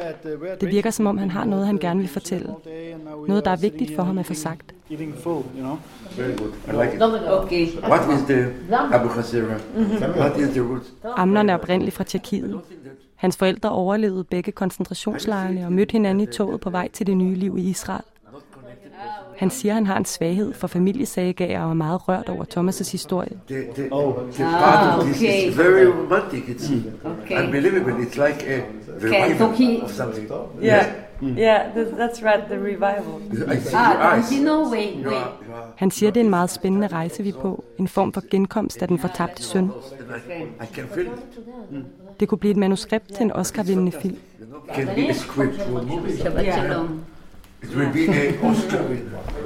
[0.61, 2.53] Det virker som om, han har noget, han gerne vil fortælle.
[3.27, 4.75] Noget, der er vigtigt for ham at få sagt.
[4.91, 4.99] Okay.
[7.83, 8.53] What is the
[8.93, 9.07] Abu?
[10.19, 10.81] What is the root?
[11.03, 12.61] Amnon er oprindeligt fra Tjekkiet.
[13.15, 17.35] Hans forældre overlevede begge koncentrationslejrene og mødte hinanden i toget på vej til det nye
[17.35, 18.03] liv i Israel.
[19.37, 23.31] Han siger, han har en svaghed for familiesagager og er meget rørt over Thomas' historie.
[23.47, 23.83] The, the,
[24.33, 25.49] the Ah, part of this okay.
[25.49, 26.43] is very romantic.
[26.43, 26.71] It's
[27.05, 27.43] Okay.
[27.45, 27.93] unbelievable.
[27.93, 28.59] It's like a
[29.05, 30.31] Okay, so revival he- of something.
[30.63, 30.85] Yeah,
[31.21, 33.21] yeah, th- that's right, the revival.
[33.53, 34.25] I see Ah, your eyes.
[34.25, 34.71] don't you know?
[34.71, 35.15] Wait, wait.
[35.75, 37.63] Han siger, det er en meget spændende rejse, vi er på.
[37.79, 39.63] En form for genkomst af den fortabte søn.
[39.63, 39.71] and
[40.61, 41.11] I, I can feel it.
[42.19, 44.17] Det kunne blive et manuskript til en Oscar-vindende film.
[44.75, 46.11] Can be a script to a movie.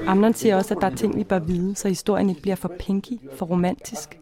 [0.08, 2.71] Amnon siger også, at der er ting, vi bør vide, så historien ikke bliver for
[2.79, 4.19] pinky, for romantisk.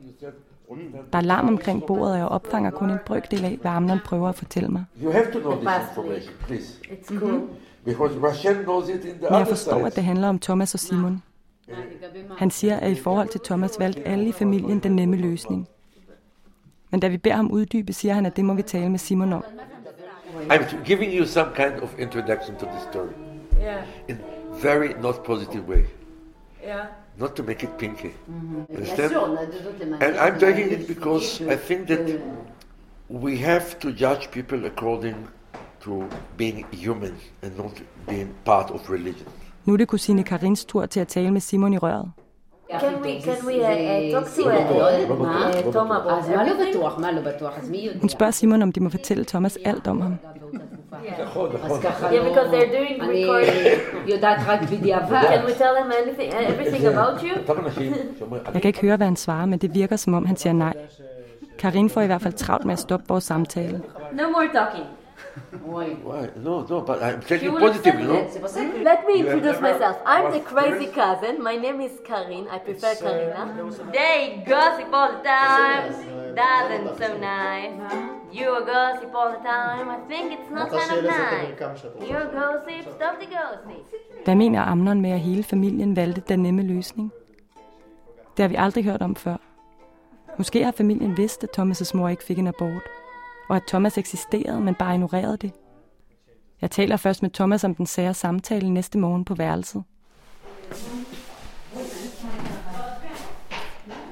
[1.11, 4.29] Der er larm omkring bordet, og jeg opfanger kun en brøkdel af, hvad Amnon prøver
[4.29, 4.85] at fortælle mig.
[5.03, 6.73] You have to know this information, please.
[6.83, 7.41] It's cool.
[7.85, 10.79] Because Rachel knows it in the Men jeg forstår, at det handler om Thomas og
[10.79, 11.23] Simon.
[12.37, 15.67] Han siger, at i forhold til Thomas valgte alle i familien den nemme løsning.
[16.91, 19.33] Men da vi beder ham uddybe, siger han, at det må vi tale med Simon
[19.33, 19.43] om.
[20.49, 23.26] I'm giving you some kind of introduction to the story.
[23.59, 23.85] yeah.
[24.07, 24.19] in
[24.61, 25.85] very not positive way.
[26.63, 26.85] Yeah.
[27.17, 28.09] Not to make it pinky.
[28.09, 28.75] Mm-hmm.
[28.75, 29.13] Understand?
[30.01, 32.21] And I'm taking it because I think that
[33.09, 35.27] we have to judge people according
[35.81, 39.27] to being human and not being part of religion.
[39.65, 42.11] Nu er det kusine Karins tur til at tale med Simon i røret.
[42.69, 44.55] Can we, can we uh, uh, talk to uh,
[45.65, 47.99] uh Thomas about everything?
[48.01, 50.17] Hun spørger Simon, om de må fortælle Thomas alt om ham
[51.64, 52.34] אז ככה Yeah, לא...
[52.34, 54.08] because they're doing אני recording.
[54.10, 55.22] יודעת רק בדיעבד.
[55.22, 57.34] Can we tell them anything, everything about you?
[58.54, 60.72] Jeg kan ikke høre, hvad han svarer, men det virker, som om han siger nej.
[61.58, 63.82] Karin får i hvert fald travlt med at stoppe vores samtale.
[64.12, 64.86] No more talking.
[65.74, 65.86] Why?
[66.46, 68.20] No, no, but I'm She taking will positive, accept you know?
[68.22, 68.32] it.
[68.32, 69.96] C'est pour ça que- Let me introduce myself.
[70.14, 71.34] I'm the crazy cousin.
[71.50, 72.44] My name is Karin.
[72.54, 73.40] I prefer Karina.
[73.98, 74.18] They
[74.54, 75.84] gossip all the time.
[76.42, 77.74] Doesn't so nice.
[78.33, 79.87] You gossip all the time.
[79.89, 81.57] I think it's not kind of nice.
[82.09, 84.25] You gossip, stop the gossip.
[84.25, 87.11] Hvad mener Amnon med, at hele familien valgte den nemme løsning?
[88.37, 89.37] Det har vi aldrig hørt om før.
[90.37, 92.81] Måske har familien vidst, at Thomas' mor ikke fik en abort,
[93.49, 95.51] og at Thomas eksisterede, men bare ignorerede det.
[96.61, 99.83] Jeg taler først med Thomas om den sære samtale næste morgen på værelset.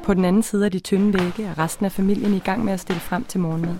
[0.04, 2.74] På den anden side af de tynde vægge er resten af familien i gang med
[2.74, 3.76] at stille frem til morgenmad.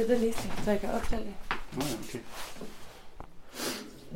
[0.00, 0.32] Sæt dig lige,
[0.64, 1.34] så jeg kan optage det.
[1.76, 2.18] okay.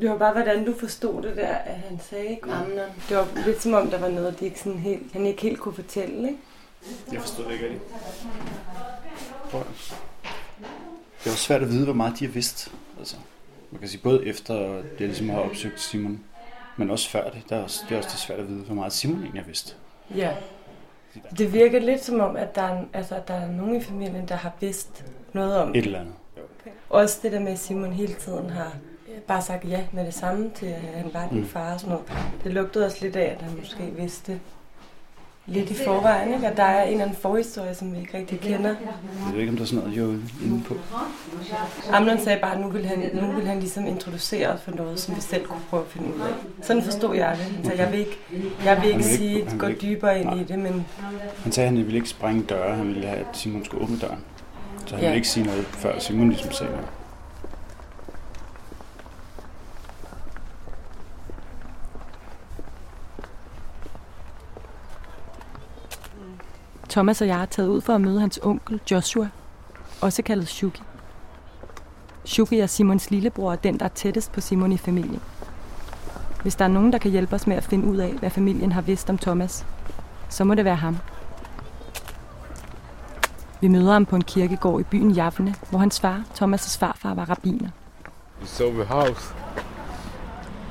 [0.00, 2.52] Det var bare, hvordan du forstod det der, at han sagde, ikke?
[2.52, 2.78] Amnon.
[3.08, 5.58] Det var lidt som om, der var noget, de ikke sådan helt, han ikke helt
[5.58, 6.40] kunne fortælle, ikke?
[7.12, 7.84] Jeg forstod det ikke rigtigt.
[11.24, 12.72] Det var svært at vide, hvor meget de har vidst.
[12.98, 13.16] Altså,
[13.70, 14.54] man kan sige, både efter
[14.98, 16.20] det ligesom har opsøgt Simon,
[16.76, 17.42] men også før det.
[17.48, 19.46] Der er også, det er også det svært at vide, hvor meget Simon egentlig har
[19.46, 19.76] vidst.
[20.16, 20.34] Ja.
[21.38, 24.34] Det virker lidt som om, at der er, altså, der er nogen i familien, der
[24.34, 26.14] har vidst noget om Et eller andet.
[26.90, 28.72] Også det der med, at Simon hele tiden har
[29.26, 31.46] bare sagt ja med det samme til, at han var din Mm.
[31.46, 32.12] far og sådan noget.
[32.44, 34.40] Det lugtede også lidt af, at han måske vidste
[35.46, 36.46] lidt i forvejen, ikke?
[36.46, 38.68] Og der er en eller anden forhistorie, som vi ikke rigtig kender.
[38.68, 40.74] Jeg ved ikke, om der er sådan noget, inde på.
[41.92, 45.00] Amnon sagde bare, at nu vil, han, nu vil han ligesom introducere os for noget,
[45.00, 46.26] som vi selv kunne prøve at finde ud af.
[46.66, 47.44] Sådan forstod jeg det.
[47.44, 48.18] Han sagde, jeg vil ikke,
[48.64, 50.34] jeg vil ikke vil ikke- sige, han gå ikke- dybere ind Nej.
[50.34, 50.86] i det, men
[51.42, 53.96] Han sagde, at han ville ikke sprænge døre, han ville have, at Simon skulle åbne
[53.98, 54.18] døren.
[54.86, 55.06] Så han Ja.
[55.08, 56.86] ville ikke sige noget, før Simon ligesom sagde noget.
[66.94, 69.28] Thomas og jeg er taget ud for at møde hans onkel Joshua,
[70.00, 70.82] også kaldet Shuki.
[72.24, 75.20] Shuki er Simons lillebror og den, der er tættest på Simon i familien.
[76.42, 78.72] Hvis der er nogen, der kan hjælpe os med at finde ud af, hvad familien
[78.72, 79.66] har vidst om Thomas,
[80.28, 80.98] så må det være ham.
[83.60, 87.30] Vi møder ham på en kirkegård i byen Javne, hvor hans far, Thomas' farfar, var
[87.30, 87.70] rabbiner.
[88.40, 89.34] You saw the house?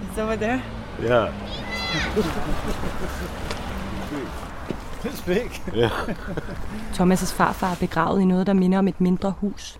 [0.02, 0.62] It's over there.
[1.02, 1.34] Yeah.
[5.26, 5.62] Big.
[5.78, 5.92] Yeah.
[6.94, 9.80] Thomas' farfar er begravet i noget, der minder om et mindre hus.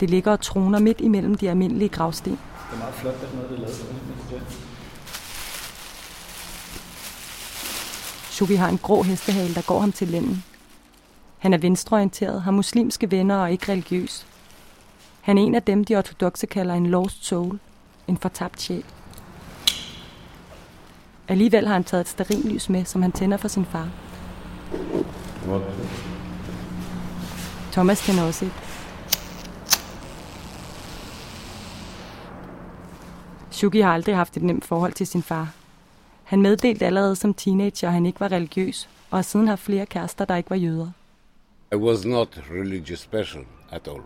[0.00, 2.32] Det ligger og troner midt imellem de almindelige gravsten.
[2.32, 2.38] Det
[2.72, 4.42] er meget flot, at noget er lavet.
[8.30, 10.44] Shuki har en grå hestehale, der går ham til lænden.
[11.38, 14.26] Han er venstreorienteret, har muslimske venner og ikke religiøs.
[15.20, 17.58] Han er en af dem, de ortodoxe kalder en lost soul,
[18.08, 18.84] en fortabt sjæl.
[21.28, 23.88] Alligevel har han taget et sterinlys med, som han tænder for sin far.
[25.46, 25.62] What?
[27.72, 28.52] Thomas kender også et.
[33.50, 35.54] Shuki har aldrig haft et nemt forhold til sin far.
[36.24, 39.86] Han meddelte allerede som teenager, at han ikke var religiøs, og har siden haft flere
[39.86, 40.90] kærester, der ikke var jøder.
[41.72, 44.02] I was not religious person at all.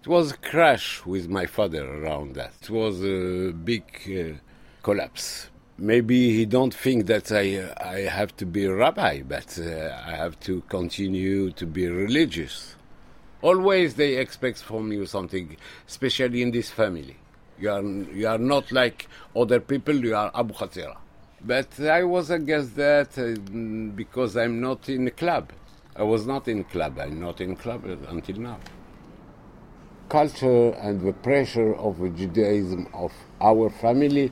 [0.00, 2.50] It was a crash with my father around that.
[2.62, 4.36] It was a big uh,
[4.82, 5.51] collapse.
[5.78, 10.12] Maybe he don't think that I I have to be a rabbi, but uh, I
[10.16, 12.76] have to continue to be religious.
[13.40, 15.56] Always they expect from you something,
[15.88, 17.16] especially in this family.
[17.58, 19.94] You are you are not like other people.
[19.94, 20.96] You are Abu Khatira.
[21.44, 23.34] But I was against that uh,
[23.96, 25.52] because I'm not in a club.
[25.96, 26.98] I was not in club.
[26.98, 28.58] I'm not in club until now.
[30.08, 34.30] Culture and the pressure of the Judaism of our family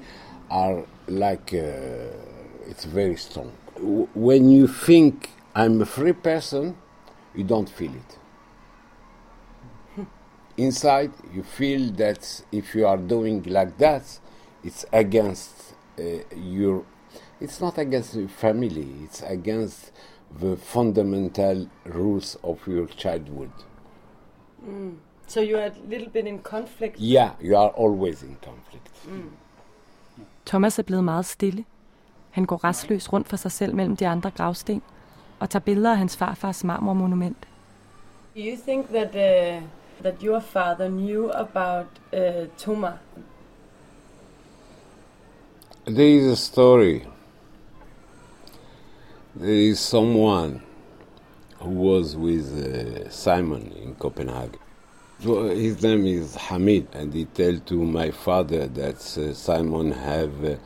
[0.50, 3.52] are like uh, it's very strong.
[3.74, 6.76] W- When you think I'm a free person,
[7.34, 8.18] you don't feel it.
[10.56, 14.18] Inside, you feel that if you are doing like that,
[14.62, 16.02] it's against uh,
[16.36, 16.84] your.
[17.40, 18.88] It's not against your family.
[19.04, 19.90] It's against
[20.38, 23.50] the fundamental rules of your childhood.
[24.64, 24.96] Mm.
[25.26, 26.98] So you are a little bit in conflict.
[26.98, 28.90] Yeah, you are always in conflict.
[29.08, 29.30] Mm.
[30.46, 31.64] Thomas er blevet meget stille.
[32.30, 34.82] Han går restløs rundt for sig selv mellem de andre gravsten
[35.38, 37.36] og tager billeder af hans farfars marmormonument.
[38.36, 39.62] Do you think that uh,
[40.02, 42.92] that your father knew about uh, Toma?
[45.86, 47.00] There is a story.
[49.36, 50.60] There is someone
[51.60, 54.69] who was with uh, Simon in Copenhagen.
[55.22, 60.32] So his name is Hamid, and he tell to my father that uh, Simon have
[60.44, 60.56] uh,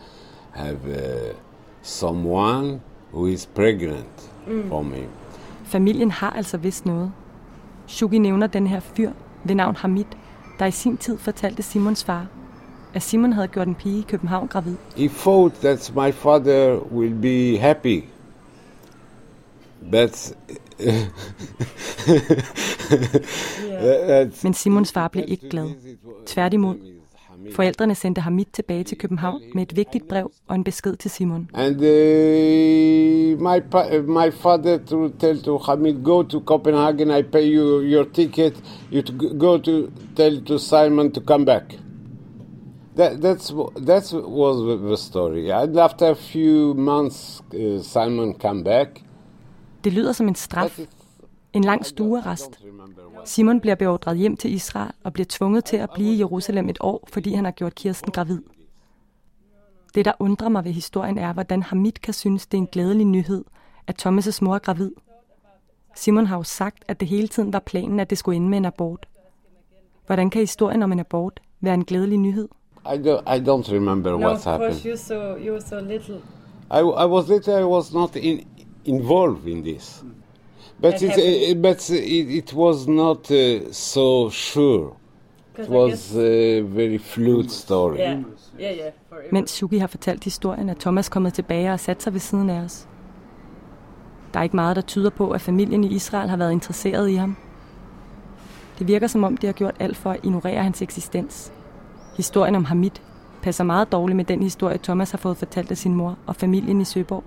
[0.53, 1.35] have uh,
[1.83, 2.81] someone
[3.13, 4.69] who is pregnant Mm.
[4.69, 5.09] from him.
[5.65, 7.13] Familien har altså vidst noget.
[7.87, 9.11] Shugi nævner den her fyr
[9.45, 10.05] ved navn Hamid,
[10.59, 12.27] der i sin tid fortalte Simons far,
[12.95, 14.75] at Simon havde gjort en pige i København gravid.
[14.97, 18.01] He thought that my father will be happy,
[19.91, 20.35] but
[24.45, 25.69] Men Simons far blev ikke glad.
[26.27, 26.75] Tværtimod.
[27.53, 31.51] Forældrene sendte Hamid tilbage til København med et vigtigt brev og en besked til Simon.
[31.55, 31.83] And uh,
[33.43, 33.61] my
[34.07, 37.11] my father to tell to Hamid, go to Copenhagen.
[37.19, 38.63] I pay you your ticket.
[38.93, 41.63] You to go to tell to Simon to come back.
[42.97, 43.53] That that's
[43.87, 45.51] that was the- the story.
[45.53, 49.04] And after a few months, uh, Simon come back.
[49.85, 50.81] Det lyder som en straf.
[51.53, 52.61] En lang stuerest.
[53.25, 56.79] Simon bliver beordret hjem til Israel og bliver tvunget til at blive i Jerusalem et
[56.81, 58.43] år, fordi han har gjort Kirsten gravid.
[59.95, 63.07] Det, der undrer mig ved historien, er, hvordan Hamid kan synes, det er en glædelig
[63.07, 63.45] nyhed,
[63.87, 64.91] at Thomas' mor er gravid.
[65.95, 68.59] Simon har jo sagt, at det hele tiden var planen, at det skulle ende med
[68.59, 69.09] en abort.
[70.07, 72.49] Hvordan kan historien om en abort være en glædelig nyhed?
[72.87, 74.75] I don't I don't remember no, what of course happened.
[74.75, 76.21] you're so you're so little.
[76.71, 77.61] I, I was little.
[77.61, 78.47] I was not in,
[78.85, 80.05] involved in this,
[80.81, 84.97] but it, uh, but it, it was not uh, so sure.
[85.59, 87.99] It was a very fluid story.
[87.99, 88.23] Yeah,
[88.61, 88.93] yeah, yeah.
[89.33, 92.61] Mens Suki har fortalt historien, er Thomas kommet tilbage og sat sig ved siden af
[92.61, 92.89] os.
[94.33, 97.15] Der er ikke meget, der tyder på, at familien i Israel har været interesseret i
[97.15, 97.37] ham.
[98.79, 101.53] Det virker som om, de har gjort alt for at ignorere hans eksistens.
[102.17, 102.91] Historien om Hamid
[103.43, 106.81] passer meget dårligt med den historie, Thomas har fået fortalt af sin mor og familien
[106.81, 107.25] i Søborg.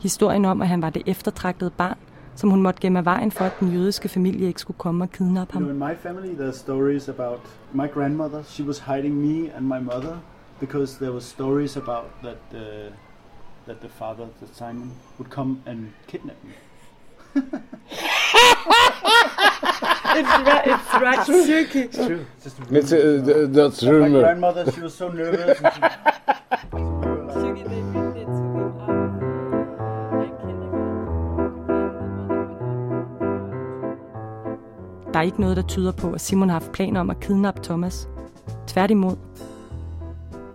[0.00, 1.96] Historien om, at han var det eftertragtede barn,
[2.34, 5.10] som hun måtte gemme af vejen for, at den jødiske familie ikke skulle komme og
[5.10, 5.62] kidnappe You ham.
[5.62, 7.40] know, in my family, there's stories about
[7.72, 8.42] my grandmother.
[8.48, 10.16] She was hiding me and my mother
[10.60, 12.92] because there was stories about that uh,
[13.66, 16.52] that the father, that Simon, would come and kidnap me.
[20.18, 21.80] it's right, it's right, tricky.
[21.80, 22.24] It's true.
[22.36, 24.08] It's just It's, uh, th- that's rumor.
[24.08, 25.58] My grandmother, she was so nervous.
[35.12, 37.60] Der er ikke noget, der tyder på, at Simon har haft planer om at kidnappe
[37.62, 38.08] Thomas.
[38.66, 39.16] Tværtimod.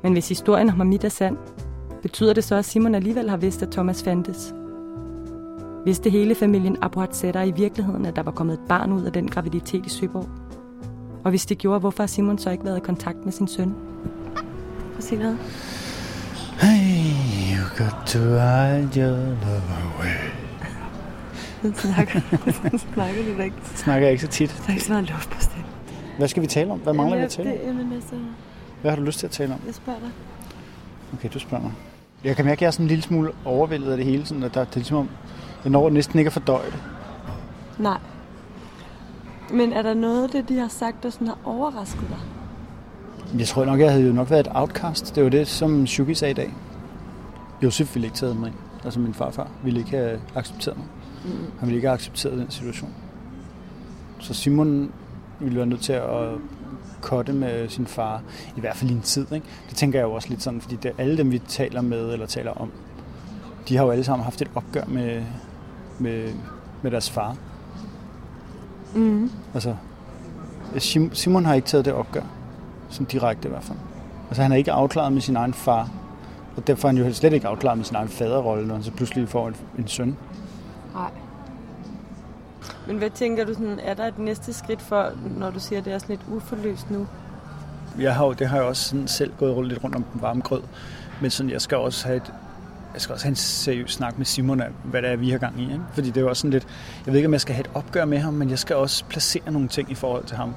[0.04, 1.38] Men hvis historien om Hamid er sand,
[2.02, 4.54] betyder det så, at Simon alligevel har vidst, at Thomas fandtes.
[5.86, 9.14] Vidste hele familien Abuhat Sætter i virkeligheden, at der var kommet et barn ud af
[9.14, 10.30] den graviditet i Søborg?
[11.24, 13.76] Og hvis det gjorde, hvorfor har Simon så ikke været i kontakt med sin søn?
[14.34, 15.38] Prøv at sige noget.
[16.60, 20.43] hey, you got to hide your love away.
[21.76, 22.20] snakker,
[22.94, 23.56] snakker du da ikke.
[23.76, 24.56] Snakker jeg ikke så tit.
[24.58, 25.66] Der er ikke så meget luft på stemmen.
[26.18, 26.80] Hvad skal vi tale om?
[26.80, 27.58] Hvad mangler vi at tale om?
[27.58, 28.16] Det, jamen altså,
[28.82, 29.60] Hvad har du lyst til at tale om?
[29.66, 30.10] jeg spørger dig.
[31.14, 31.74] Okay, du spørger mig.
[32.24, 34.26] Jeg kan mærke, at jeg er sådan en lille smule overvældet af det hele.
[34.26, 35.10] Sådan, at der, det er ligesom om,
[35.64, 36.84] jeg når næsten ikke at fordøje det.
[37.80, 37.98] Nej.
[39.52, 42.20] Men er der noget af det, de har sagt, der sådan har overrasket dig?
[43.40, 45.16] Jeg tror nok, jeg havde jo nok været et outcast.
[45.16, 46.54] Det var det, som Shuki sagde i dag.
[47.64, 48.56] Josef ville ikke tage mig ind.
[48.84, 50.88] Altså min farfar ville ikke have accepteret mig.
[51.26, 51.32] Mm.
[51.60, 52.90] Han ville ikke have accepteret den situation.
[54.20, 54.92] Så Simon
[55.40, 56.30] ville være nødt til at
[57.02, 58.22] kotte med sin far,
[58.58, 59.32] i hvert fald i en tid.
[59.32, 59.46] Ikke?
[59.70, 62.26] Det tænker jeg jo også lidt sådan, fordi det, alle dem, vi taler med eller
[62.26, 62.72] taler om,
[63.70, 65.24] de har jo alle sammen haft et opgør med,
[66.00, 66.34] med,
[66.82, 67.36] med deres far.
[68.96, 69.32] Mm.
[69.54, 69.76] Altså,
[70.76, 72.24] Sim- Simon har ikke taget det opgør,
[72.90, 73.78] som direkte i hvert fald.
[74.30, 75.90] Altså, han er ikke afklaret med sin egen far,
[76.56, 78.92] og derfor er han jo slet ikke afklaret med sin egen faderrolle, når han så
[78.92, 80.18] pludselig får en, en søn.
[80.94, 81.12] Nej.
[82.88, 85.86] Men hvad tænker du sådan, er der et næste skridt for, når du siger, at
[85.86, 87.08] det er sådan lidt uforløst nu?
[88.00, 90.22] Jeg har jo, det har jeg også sådan selv gået rundt, lidt rundt om den
[90.22, 90.62] varme grød,
[91.22, 92.34] men sådan, jeg skal også have et,
[92.94, 95.38] jeg skal også have en seriøs snak med Simon af, hvad det er, vi har
[95.38, 95.64] gang i.
[95.64, 95.82] Ikke?
[95.94, 96.68] Fordi det er jo også sådan lidt,
[97.06, 99.06] jeg ved ikke, om jeg skal have et opgør med ham, men jeg skal også
[99.06, 100.56] placere nogle ting i forhold til ham.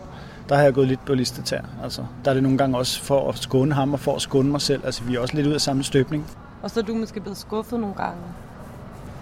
[0.49, 1.61] Der har jeg gået lidt på listetær.
[1.83, 4.51] Altså, der er det nogle gange også for at skåne ham og for at skåne
[4.51, 4.85] mig selv.
[4.85, 6.27] Altså, vi er også lidt ud af samme støbning.
[6.63, 8.19] Og så er du måske blevet skuffet nogle gange.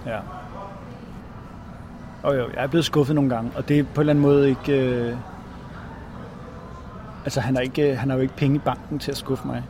[0.07, 0.19] Ja.
[2.25, 4.23] Og jo, jeg er blevet skuffet nogle gange, og det er på en eller anden
[4.23, 4.73] måde ikke...
[4.81, 5.17] Øh...
[7.25, 9.63] Altså, han har, ikke, han har jo ikke penge i banken til at skuffe mig.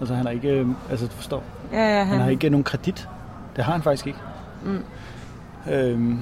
[0.00, 0.48] Altså, han har ikke...
[0.48, 0.66] Øh...
[0.90, 1.42] Altså, du forstår?
[1.72, 3.08] Ja, ja, Han han- har ikke nogen kredit.
[3.56, 4.18] Det har han faktisk ikke.
[4.64, 4.84] Mm.
[5.72, 6.18] Øhm,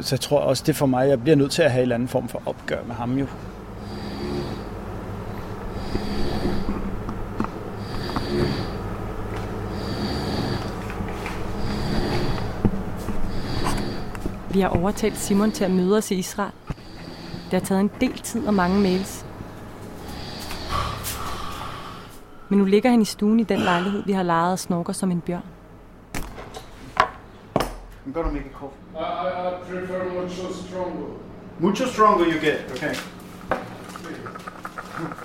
[0.00, 1.94] så jeg tror også, det for mig, jeg bliver nødt til at have en eller
[1.94, 3.26] anden form for opgør med ham jo.
[14.58, 16.52] Vi har overtalt Simon til at møde os i Israel.
[17.50, 19.26] Det har taget en del tid og mange mails.
[22.48, 25.10] Men nu ligger han i stuen i den lejlighed, vi har lejet og snorker som
[25.10, 25.42] en bjørn.
[26.96, 28.78] I'm gonna make a coffee.
[28.94, 31.06] I, I, prefer mucho stronger.
[31.58, 32.94] Mucho stronger you get, okay.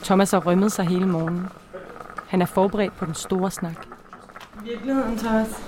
[0.03, 1.47] Thomas har rømmet sig hele morgenen.
[2.27, 3.85] Han er forberedt på den store snak.
[4.65, 5.63] I virkeligheden, Thomas,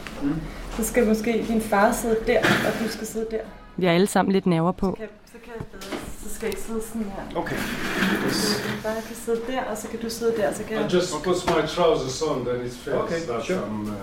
[0.78, 3.40] så skal måske din far sidde der, og du skal sidde der.
[3.78, 4.92] Vi har alle sammen lidt nerver på.
[4.92, 5.98] Kan, så kan jeg bedre.
[6.24, 7.40] Så skal jeg ikke sidde sådan her.
[7.40, 7.56] Okay.
[8.32, 10.80] Så din far kan sidde der, og så kan du sidde der, så kan I
[10.82, 10.94] jeg...
[10.94, 13.60] just put my trousers on, then it feels Okay, that sure.
[13.60, 13.90] I'm.
[13.90, 13.96] Uh,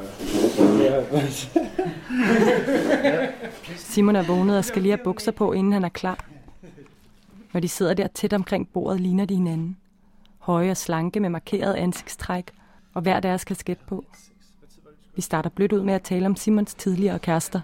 [3.93, 6.25] Simon er vågnet og skal lige have bukser på, inden han er klar.
[7.53, 9.77] Når de sidder der tæt omkring bordet, ligner de hinanden.
[10.39, 12.51] Høje og slanke med markeret ansigtstræk
[12.95, 14.05] og hver deres kasket på.
[15.15, 17.61] Vi starter blødt ud med at tale om Simons tidligere kærester.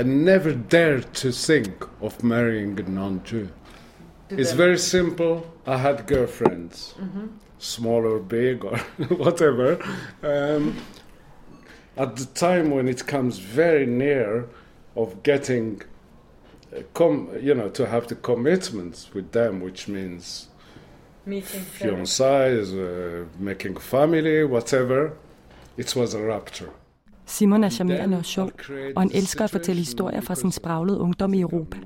[0.00, 3.46] I never dared to think of marrying a non-Jew.
[4.30, 5.40] It's very simple.
[5.66, 6.96] I had girlfriends,
[7.58, 8.78] small or big or
[9.24, 9.76] whatever.
[10.22, 10.74] Um,
[11.96, 14.44] at the time when it comes very near
[14.96, 15.82] of getting,
[16.74, 20.48] uh, com- you know, to have the commitments with them, which means
[21.26, 25.12] fiancés, uh, making family, whatever,
[25.78, 26.70] it was a rapture.
[27.26, 28.50] Simon er charmerende og sjov,
[28.96, 31.76] og han elsker at fortælle historier fra sin spraglede ungdom i Europa.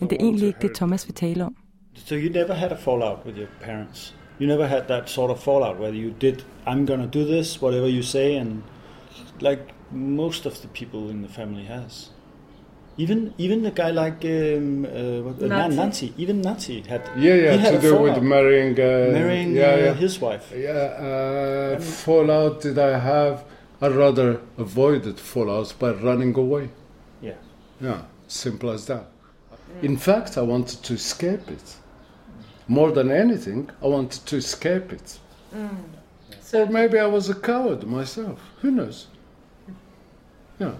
[0.00, 1.56] Men det er egentlig ikke det, Thomas vil tale om.
[1.94, 4.14] So you never had a fallout with your parents?
[4.40, 6.34] You never had that sort of fallout where you did,
[6.66, 8.62] I'm gonna do this, whatever you say, and
[9.40, 12.10] like most of the people in the family has.
[12.98, 15.76] Even even a guy like um, uh, what, uh, Nazi.
[15.76, 19.70] Nancy, even Nancy had Yeah, yeah, had to a do with marrying, uh, marrying yeah,
[19.70, 19.94] uh, yeah.
[19.94, 20.52] his wife.
[20.54, 23.44] Yeah, uh, fallout did I have?
[23.80, 26.70] I'd rather avoided fallouts by running away.
[27.22, 27.34] Yeah.
[27.80, 29.06] Yeah, simple as that.
[29.82, 31.76] In fact, I wanted to escape it.
[32.66, 35.18] More than anything, I wanted to escape it.
[36.40, 38.40] So maybe I was a coward myself.
[38.62, 39.06] Who knows?
[40.58, 40.72] Yeah.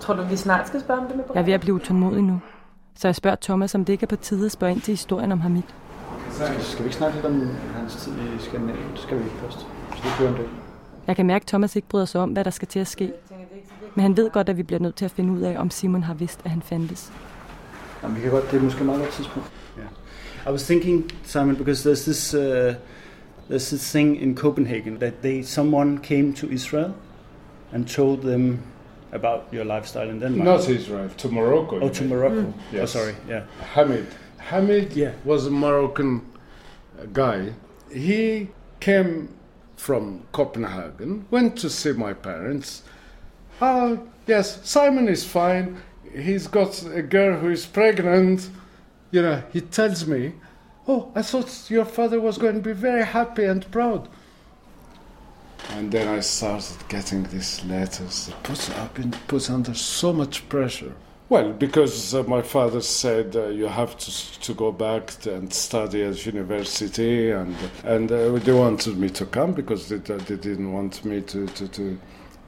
[0.00, 2.22] Tror du, vi snart skal spørge om det med Jeg er ved at blive utålmodig
[2.22, 2.40] nu.
[2.94, 5.32] Så jeg spørger Thomas, om det ikke er på tide at spørge ind til historien
[5.32, 5.62] om Hamid.
[6.30, 8.90] Skal, skal vi ikke snakke lidt om hans tid i Skandinavien?
[8.92, 9.58] Det skal vi ikke først.
[9.58, 10.48] Så det kører en.
[11.06, 13.12] Jeg kan mærke, at Thomas ikke bryder sig om, hvad der skal til at ske.
[13.94, 16.02] Men han ved godt, at vi bliver nødt til at finde ud af, om Simon
[16.02, 17.12] har vidst, at han fandtes.
[18.02, 19.50] Jamen, vi kan godt, det er måske et meget godt tidspunkt.
[19.78, 19.88] Yeah.
[20.46, 22.74] I was thinking, Simon, because there's this uh,
[23.50, 26.92] there's this thing in Copenhagen that they someone came to Israel
[27.72, 28.58] and told them
[29.12, 30.44] about your lifestyle in Denmark.
[30.44, 31.80] Not Israel, to Morocco.
[31.80, 32.10] Oh, to mean.
[32.10, 32.42] Morocco.
[32.42, 32.80] Mm.
[32.80, 33.14] Oh, sorry.
[33.28, 33.44] Yeah.
[33.74, 34.06] Hamid.
[34.38, 35.12] Hamid yeah.
[35.24, 36.22] was a Moroccan
[37.12, 37.52] guy.
[37.92, 38.48] He
[38.80, 39.28] came
[39.76, 42.82] from Copenhagen, went to see my parents.
[43.60, 43.96] Ah,
[44.26, 45.80] yes, Simon is fine.
[46.14, 48.50] He's got a girl who is pregnant.
[49.10, 50.34] You know, he tells me,
[50.86, 54.08] Oh, I thought your father was going to be very happy and proud.
[55.70, 60.92] And then I started getting these letters put up in, put under so much pressure.
[61.28, 65.52] Well, because uh, my father said uh, you have to to go back to, and
[65.52, 67.54] study at university, and
[67.84, 71.68] and uh, they wanted me to come because they, they didn't want me to, to,
[71.68, 71.98] to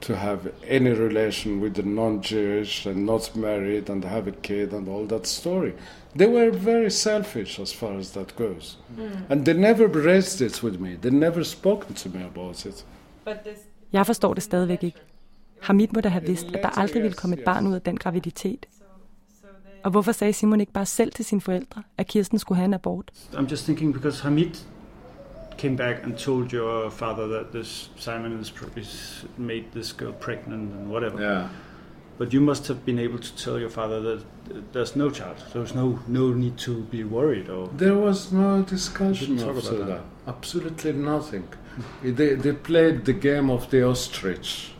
[0.01, 4.89] to have any relation with the non-Jewish and not married and have a kid and
[4.89, 5.75] all that story.
[6.17, 9.25] They were very selfish as far as that goes, Mm.
[9.31, 10.97] and they never raised it with me.
[10.99, 12.83] They never spoken to me about it.
[13.93, 14.99] Jeg forstår det stadigvæk ikke.
[15.61, 17.97] Hamid må da have vidst, at der aldrig ville komme et barn ud af den
[17.97, 18.67] graviditet.
[19.83, 22.75] Og hvorfor sagde Simon ikke bare selv til sine forældre, at Kirsten skulle have en
[22.75, 23.11] abort?
[23.33, 24.55] I'm just thinking because Hamid
[25.59, 30.73] came back and told your father that this Simon is, is made this girl pregnant
[30.73, 31.23] and whatever.
[31.23, 31.49] Yeah.
[32.19, 34.25] But you must have been able to tell your father that
[34.73, 35.37] there's no child.
[35.53, 37.69] There's no no need to be worried or.
[37.79, 39.87] There was no discussion about that.
[39.87, 40.03] that.
[40.27, 41.45] Absolutely nothing.
[42.03, 44.73] They, they played the game of the ostrich,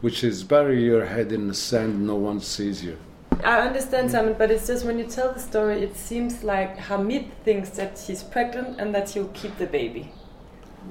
[0.00, 2.96] which is bury your head in the sand, no one sees you.
[3.44, 7.26] I understand, Simon, but it's just when you tell the story, it seems like Hamid
[7.44, 10.12] thinks that she's pregnant and that he'll keep the baby.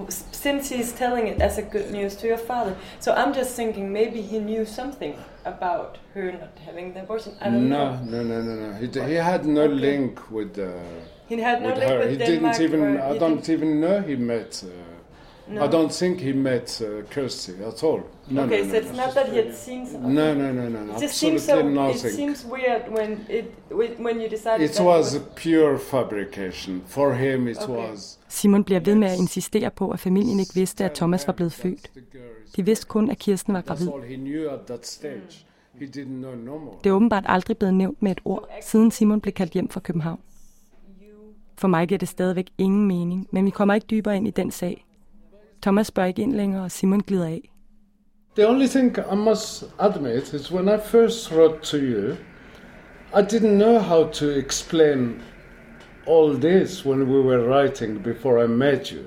[0.08, 2.76] Since he's telling it as a good news to your father.
[3.00, 7.36] So I'm just thinking maybe he knew something about her not having the abortion.
[7.42, 8.04] I don't no, know.
[8.04, 8.74] no, no, no, no.
[8.80, 10.58] He, d- he had no link with.
[10.60, 10.72] Uh,
[11.28, 12.00] He had no with link her.
[12.00, 12.98] with he Denmark didn't even.
[13.02, 14.64] I don't even know he met.
[14.64, 14.70] Uh,
[15.50, 15.64] No.
[15.64, 18.02] I don't think he met uh, Kirsty at all.
[18.28, 19.06] No, okay, no, no, so it's no.
[19.06, 20.14] not that he had seen something.
[20.14, 20.94] No, no, no, no.
[20.94, 21.62] It just seems so.
[21.62, 22.12] nothing.
[22.12, 23.46] It seems weird when it
[24.00, 24.62] when you decided.
[24.70, 26.84] It that was a pure fabrication.
[26.88, 27.92] For him, it Okay.
[27.92, 28.20] was.
[28.28, 31.54] Simon bliver ved med at insistere på, at familien ikke vidste, at Thomas var blevet
[31.54, 31.92] født.
[32.56, 33.88] De vidste kun, at Kirsten var gravid.
[36.84, 39.80] Det er åbenbart aldrig blevet nævnt med et ord, siden Simon blev kaldt hjem fra
[39.80, 40.20] København.
[41.58, 44.52] For mig giver det stadigvæk ingen mening, men vi kommer ikke dybere ind i den
[44.52, 44.86] sag.
[45.62, 47.52] Thomas spørger ikke ind længere, og Simon glider af.
[48.36, 52.12] The only thing I must admit is when I first wrote to you,
[53.16, 55.22] I didn't know how to explain
[56.08, 59.00] all this when we were writing before I met you.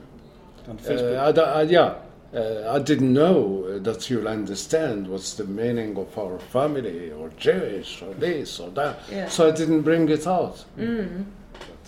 [0.68, 1.94] On Uh, I, I- yeah,
[2.34, 8.02] uh, I didn't know that you'll understand what's the meaning of our family or Jewish
[8.02, 8.94] or this or that.
[9.10, 9.28] Yeah.
[9.28, 10.64] So I didn't bring it out.
[10.78, 11.24] Mm.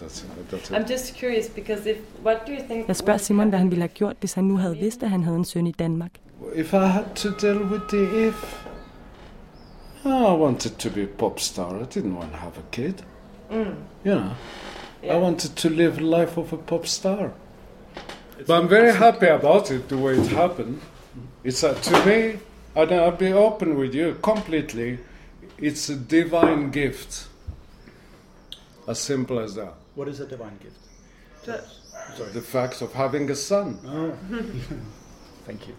[0.01, 0.77] That's, that's it.
[0.77, 2.89] I'm just curious because if what do you think?
[2.89, 5.23] Jeg spørger Simon, hvad han ville have gjort, hvis han nu havde vidst, at han
[5.23, 6.11] havde en søn i Danmark.
[6.55, 8.67] If I had to deal with the if,
[10.05, 11.81] oh, I wanted to be a pop star.
[11.81, 12.95] I didn't want to have a kid.
[13.51, 13.57] Mm.
[14.05, 14.31] You know,
[15.03, 17.33] I wanted to live the life of a pop star.
[18.37, 20.81] But I'm very happy about it, the way it happened.
[21.45, 22.39] It's uh, to me,
[22.75, 24.99] and I'll be open with you completely.
[25.59, 27.29] It's a divine gift.
[28.89, 29.75] As simple as that.
[29.97, 30.81] What is a divine gift?
[32.33, 33.79] The fact of having a son.
[33.87, 34.11] Oh.
[35.47, 35.75] Thank you.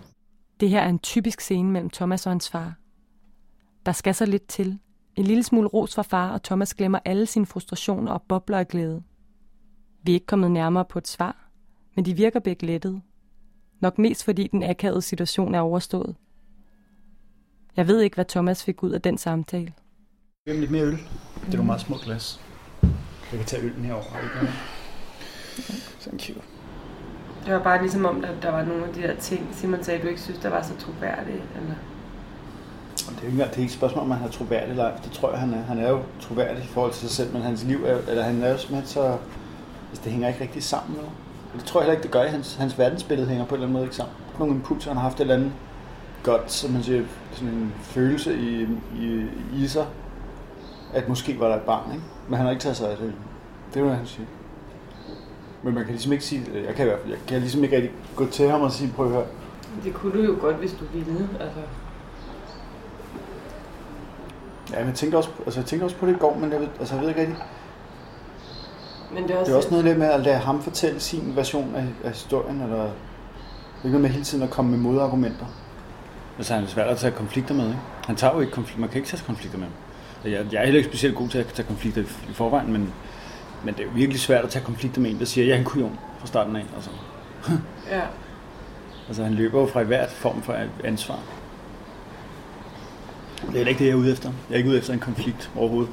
[0.59, 2.75] Det her er en typisk scene mellem Thomas og hans far.
[3.85, 4.79] Der skal så lidt til.
[5.15, 8.67] En lille smule ros fra far, og Thomas glemmer alle sine frustrationer og bobler af
[8.67, 9.03] glæde.
[10.03, 11.49] Vi er ikke kommet nærmere på et svar,
[11.95, 13.01] men de virker begge lettede.
[13.79, 16.15] Nok mest fordi den akavede situation er overstået.
[17.77, 19.73] Jeg ved ikke, hvad Thomas fik ud af den samtale.
[20.43, 20.91] Hvem lidt mere øl?
[20.91, 22.41] Det er nogle meget små glas.
[23.35, 24.23] Jeg kan tage øllen herovre.
[24.23, 24.53] Ikke?
[26.01, 26.35] Thank you.
[27.45, 30.01] Det var bare ligesom om, at der var nogle af de der ting, Simon sagde,
[30.01, 31.43] du ikke synes, der var så troværdigt.
[31.55, 31.75] Eller?
[33.07, 34.91] Og Det er, ikke, engang- det er ikke et spørgsmål, om han er troværdig eller.
[35.03, 35.61] Det tror jeg, han er.
[35.63, 38.23] Han er jo troværdig i forhold til sig selv, men hans liv er jo, eller
[38.23, 39.03] han er jo simpelthen så...
[39.89, 41.03] Altså, det hænger ikke rigtig sammen nu.
[41.53, 42.27] Og det tror jeg heller ikke, det gør.
[42.27, 44.15] Hans, hans verdensbillede hænger på en eller anden måde ikke sammen.
[44.39, 45.51] Nogle impulser, han har haft et eller andet
[46.23, 48.67] godt, som man siger, sådan en følelse i,
[48.99, 49.85] i, i sig,
[50.93, 52.03] at måske var der et barn, ikke?
[52.27, 53.13] Men han har ikke taget sig af det.
[53.69, 54.25] Det er jo, hvad han siger.
[55.63, 57.75] Men man kan ligesom ikke sige, jeg kan i hvert fald, jeg kan ligesom ikke
[57.75, 59.25] rigtig gå til ham og sige, prøv at høre,
[59.83, 61.29] Det kunne du jo godt, hvis du ville.
[61.39, 61.59] Altså.
[64.71, 66.59] Ja, men jeg tænkte også, altså jeg tænkte også på det i går, men jeg
[66.59, 67.37] ved, altså jeg ved ikke rigtig.
[69.13, 71.35] Men det er også, Det er også noget der med at lade ham fortælle sin
[71.35, 74.79] version af, af historien, eller det er ikke noget med hele tiden at komme med
[74.79, 75.45] modargumenter.
[76.37, 77.79] Altså han er svært at tage konflikter med, ikke?
[78.05, 79.73] Han tager jo ikke konflikter, man kan ikke tage konflikter med ham.
[80.25, 82.93] Jeg, jeg er heller ikke specielt god til at tage konflikter i, i forvejen, men,
[83.63, 85.65] men det er virkelig svært at tage konflikter med en, der siger, jeg er en
[85.65, 86.65] kujon fra starten af.
[86.75, 86.89] Altså.
[87.91, 88.01] Ja.
[89.07, 91.19] altså han løber jo fra hvert form for ansvar.
[93.51, 94.31] Det er ikke det, jeg er ude efter.
[94.49, 95.91] Jeg er ikke ude efter en konflikt overhovedet.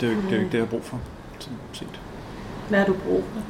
[0.00, 1.00] Det er jo ikke, det, er jo ikke det, jeg har brug for.
[1.38, 2.00] sådan set.
[2.68, 3.40] Hvad har du brug for?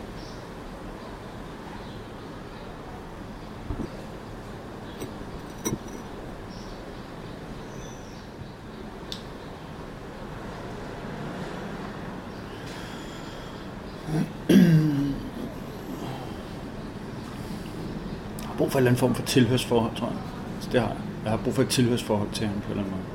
[18.72, 20.16] For en eller anden form for tilhørsforhold, tror jeg.
[20.60, 20.96] Så det har jeg.
[21.22, 23.12] Jeg har brug for et tilhørsforhold til ham på en eller anden måde.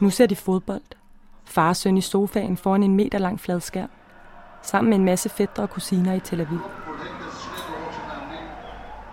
[0.00, 0.82] Nu ser de fodbold.
[1.44, 3.90] Far og søn i sofaen foran en meter lang fladskærm.
[4.62, 6.60] Sammen med en masse fætter og kusiner i Tel Aviv.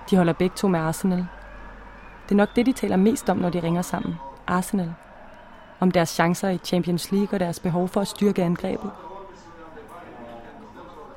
[0.10, 1.26] De holder begge to med Arsenal.
[2.24, 4.16] Det er nok det, de taler mest om, når de ringer sammen.
[4.48, 4.94] Arsenal.
[5.80, 8.92] Om deres chancer i Champions League og deres behov for at styrke angrebet.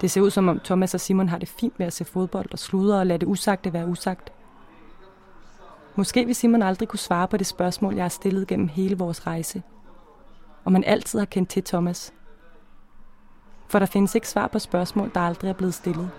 [0.01, 2.53] Det ser ud som om Thomas og Simon har det fint med at se fodbold
[2.53, 4.33] og sludre og lade det usagte være usagt.
[5.97, 9.27] Måske vil Simon aldrig kunne svare på det spørgsmål, jeg har stillet gennem hele vores
[9.27, 9.63] rejse.
[10.65, 12.13] Om man altid har kendt til Thomas.
[13.69, 16.11] For der findes ikke svar på spørgsmål, der aldrig er blevet stillet.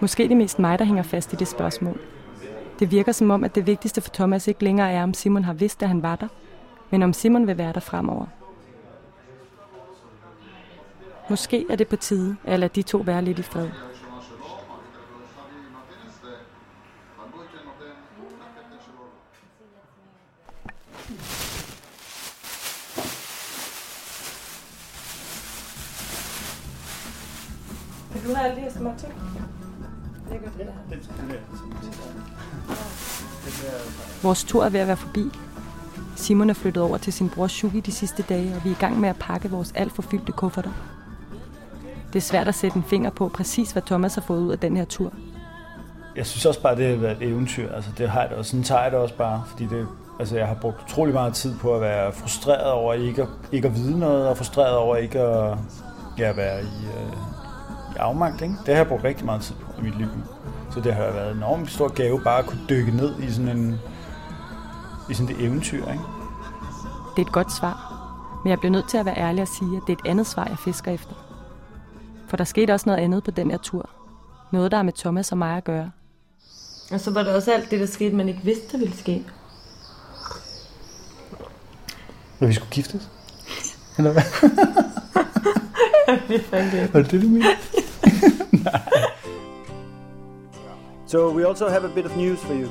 [0.00, 2.00] Måske det mest mig, der hænger fast i det spørgsmål.
[2.78, 5.52] Det virker som om, at det vigtigste for Thomas ikke længere er, om Simon har
[5.52, 6.28] vidst, at han var der,
[6.90, 8.26] men om Simon vil være der fremover.
[11.30, 13.68] Måske er det på tide at lade de to være lidt i fred.
[28.22, 29.12] Vil du have alle de her små ting?
[30.30, 30.96] Lægger det der.
[34.22, 35.24] Vores tur er ved at være forbi.
[36.16, 38.76] Simon er flyttet over til sin bror Shugi de sidste dage, og vi er i
[38.80, 40.70] gang med at pakke vores alt for fyldte kufferter.
[42.12, 44.58] Det er svært at sætte en finger på præcis, hvad Thomas har fået ud af
[44.58, 45.12] den her tur.
[46.16, 47.72] Jeg synes også bare, det har været et eventyr.
[47.72, 48.50] Altså, det har jeg det også.
[48.50, 49.86] Sådan tager jeg det også bare, fordi det,
[50.20, 53.68] altså, jeg har brugt utrolig meget tid på at være frustreret over ikke at, ikke
[53.68, 55.58] at vide noget, og frustreret over ikke at
[56.18, 57.19] ja, være i, øh, i
[57.96, 58.42] afmagt.
[58.42, 58.54] Ikke?
[58.66, 60.08] Det har jeg brugt rigtig meget tid på i mit liv.
[60.70, 63.58] Så det har været en enormt stor gave bare at kunne dykke ned i sådan
[63.58, 63.78] en
[65.10, 65.90] i sådan et eventyr.
[65.90, 66.04] Ikke?
[67.16, 68.00] Det er et godt svar,
[68.44, 70.26] men jeg bliver nødt til at være ærlig og sige, at det er et andet
[70.26, 71.14] svar, jeg fisker efter.
[72.28, 73.90] For der skete også noget andet på den her tur.
[74.52, 75.90] Noget, der er med Thomas og mig at gøre.
[76.92, 79.26] Og så var der også alt det, der skete, man ikke vidste, der ville ske.
[82.40, 83.08] Når vi skulle giftes?
[83.98, 84.22] Eller hvad?
[86.28, 87.48] det er fandme Var det det, du mente?
[91.10, 92.68] So we also have a bit of news for you.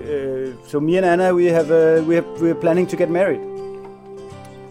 [0.00, 3.42] Uh, so me and Anna, we have uh, we have we're planning to get married.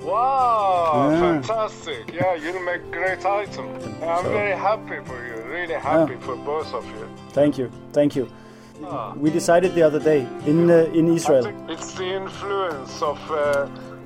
[0.04, 1.20] Wow, Yeah.
[1.26, 2.04] fantastic.
[2.20, 3.68] Yeah, you'll make great item.
[4.02, 5.36] I'm So- very happy for you.
[5.58, 7.06] Really happy for both of you.
[7.40, 7.68] Thank you,
[7.98, 8.26] thank you.
[8.84, 9.14] Ah.
[9.24, 11.46] We decided the other day in uh, in Israel.
[11.46, 13.38] I think it's the influence of uh,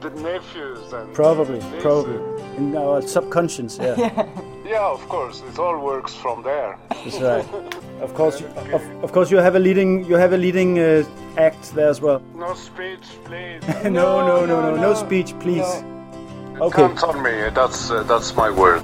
[0.03, 1.81] the nephews and Probably, nieces.
[1.87, 2.19] probably
[2.59, 3.73] in our subconscious.
[3.77, 3.95] Yeah,
[4.75, 5.37] Yeah, of course.
[5.49, 6.71] It all works from there.
[6.89, 7.47] that's right.
[8.01, 11.03] Of course, you, of, of course, you have a leading you have a leading uh,
[11.37, 12.21] act there as well.
[12.35, 13.61] No speech, please.
[13.83, 15.69] no, no, no, no, no no, speech, please.
[15.81, 16.87] You Okay.
[16.87, 17.49] can't on me.
[17.53, 18.83] That's uh, that's my word.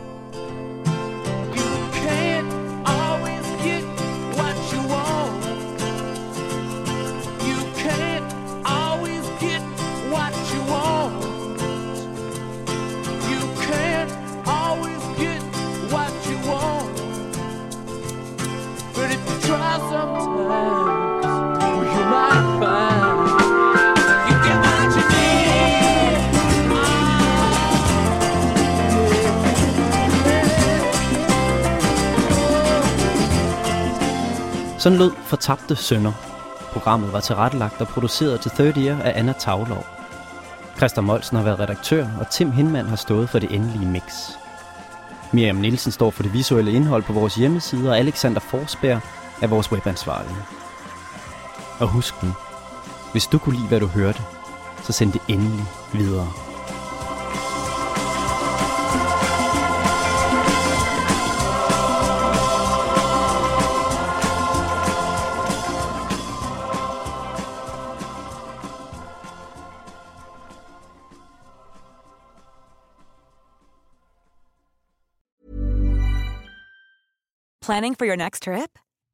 [34.82, 36.12] Sådan lød Fortabte Sønder.
[36.74, 39.86] Programmet var tilrettelagt og produceret til Third Year af Anna Tavlov.
[40.78, 44.04] Christer Molsen har været redaktør, og Tim Hinman har stået for det endelige mix.
[45.32, 49.02] Miriam Nielsen står for det visuelle indhold på vores hjemmeside, og Alexander Forsberg
[49.42, 50.36] er vores webansvarlige.
[51.80, 52.30] Og husk nu,
[53.12, 54.22] hvis du kunne lide, hvad du hørte,
[54.84, 56.28] så send det endelig videre.
[77.62, 78.70] Planning for your next trip?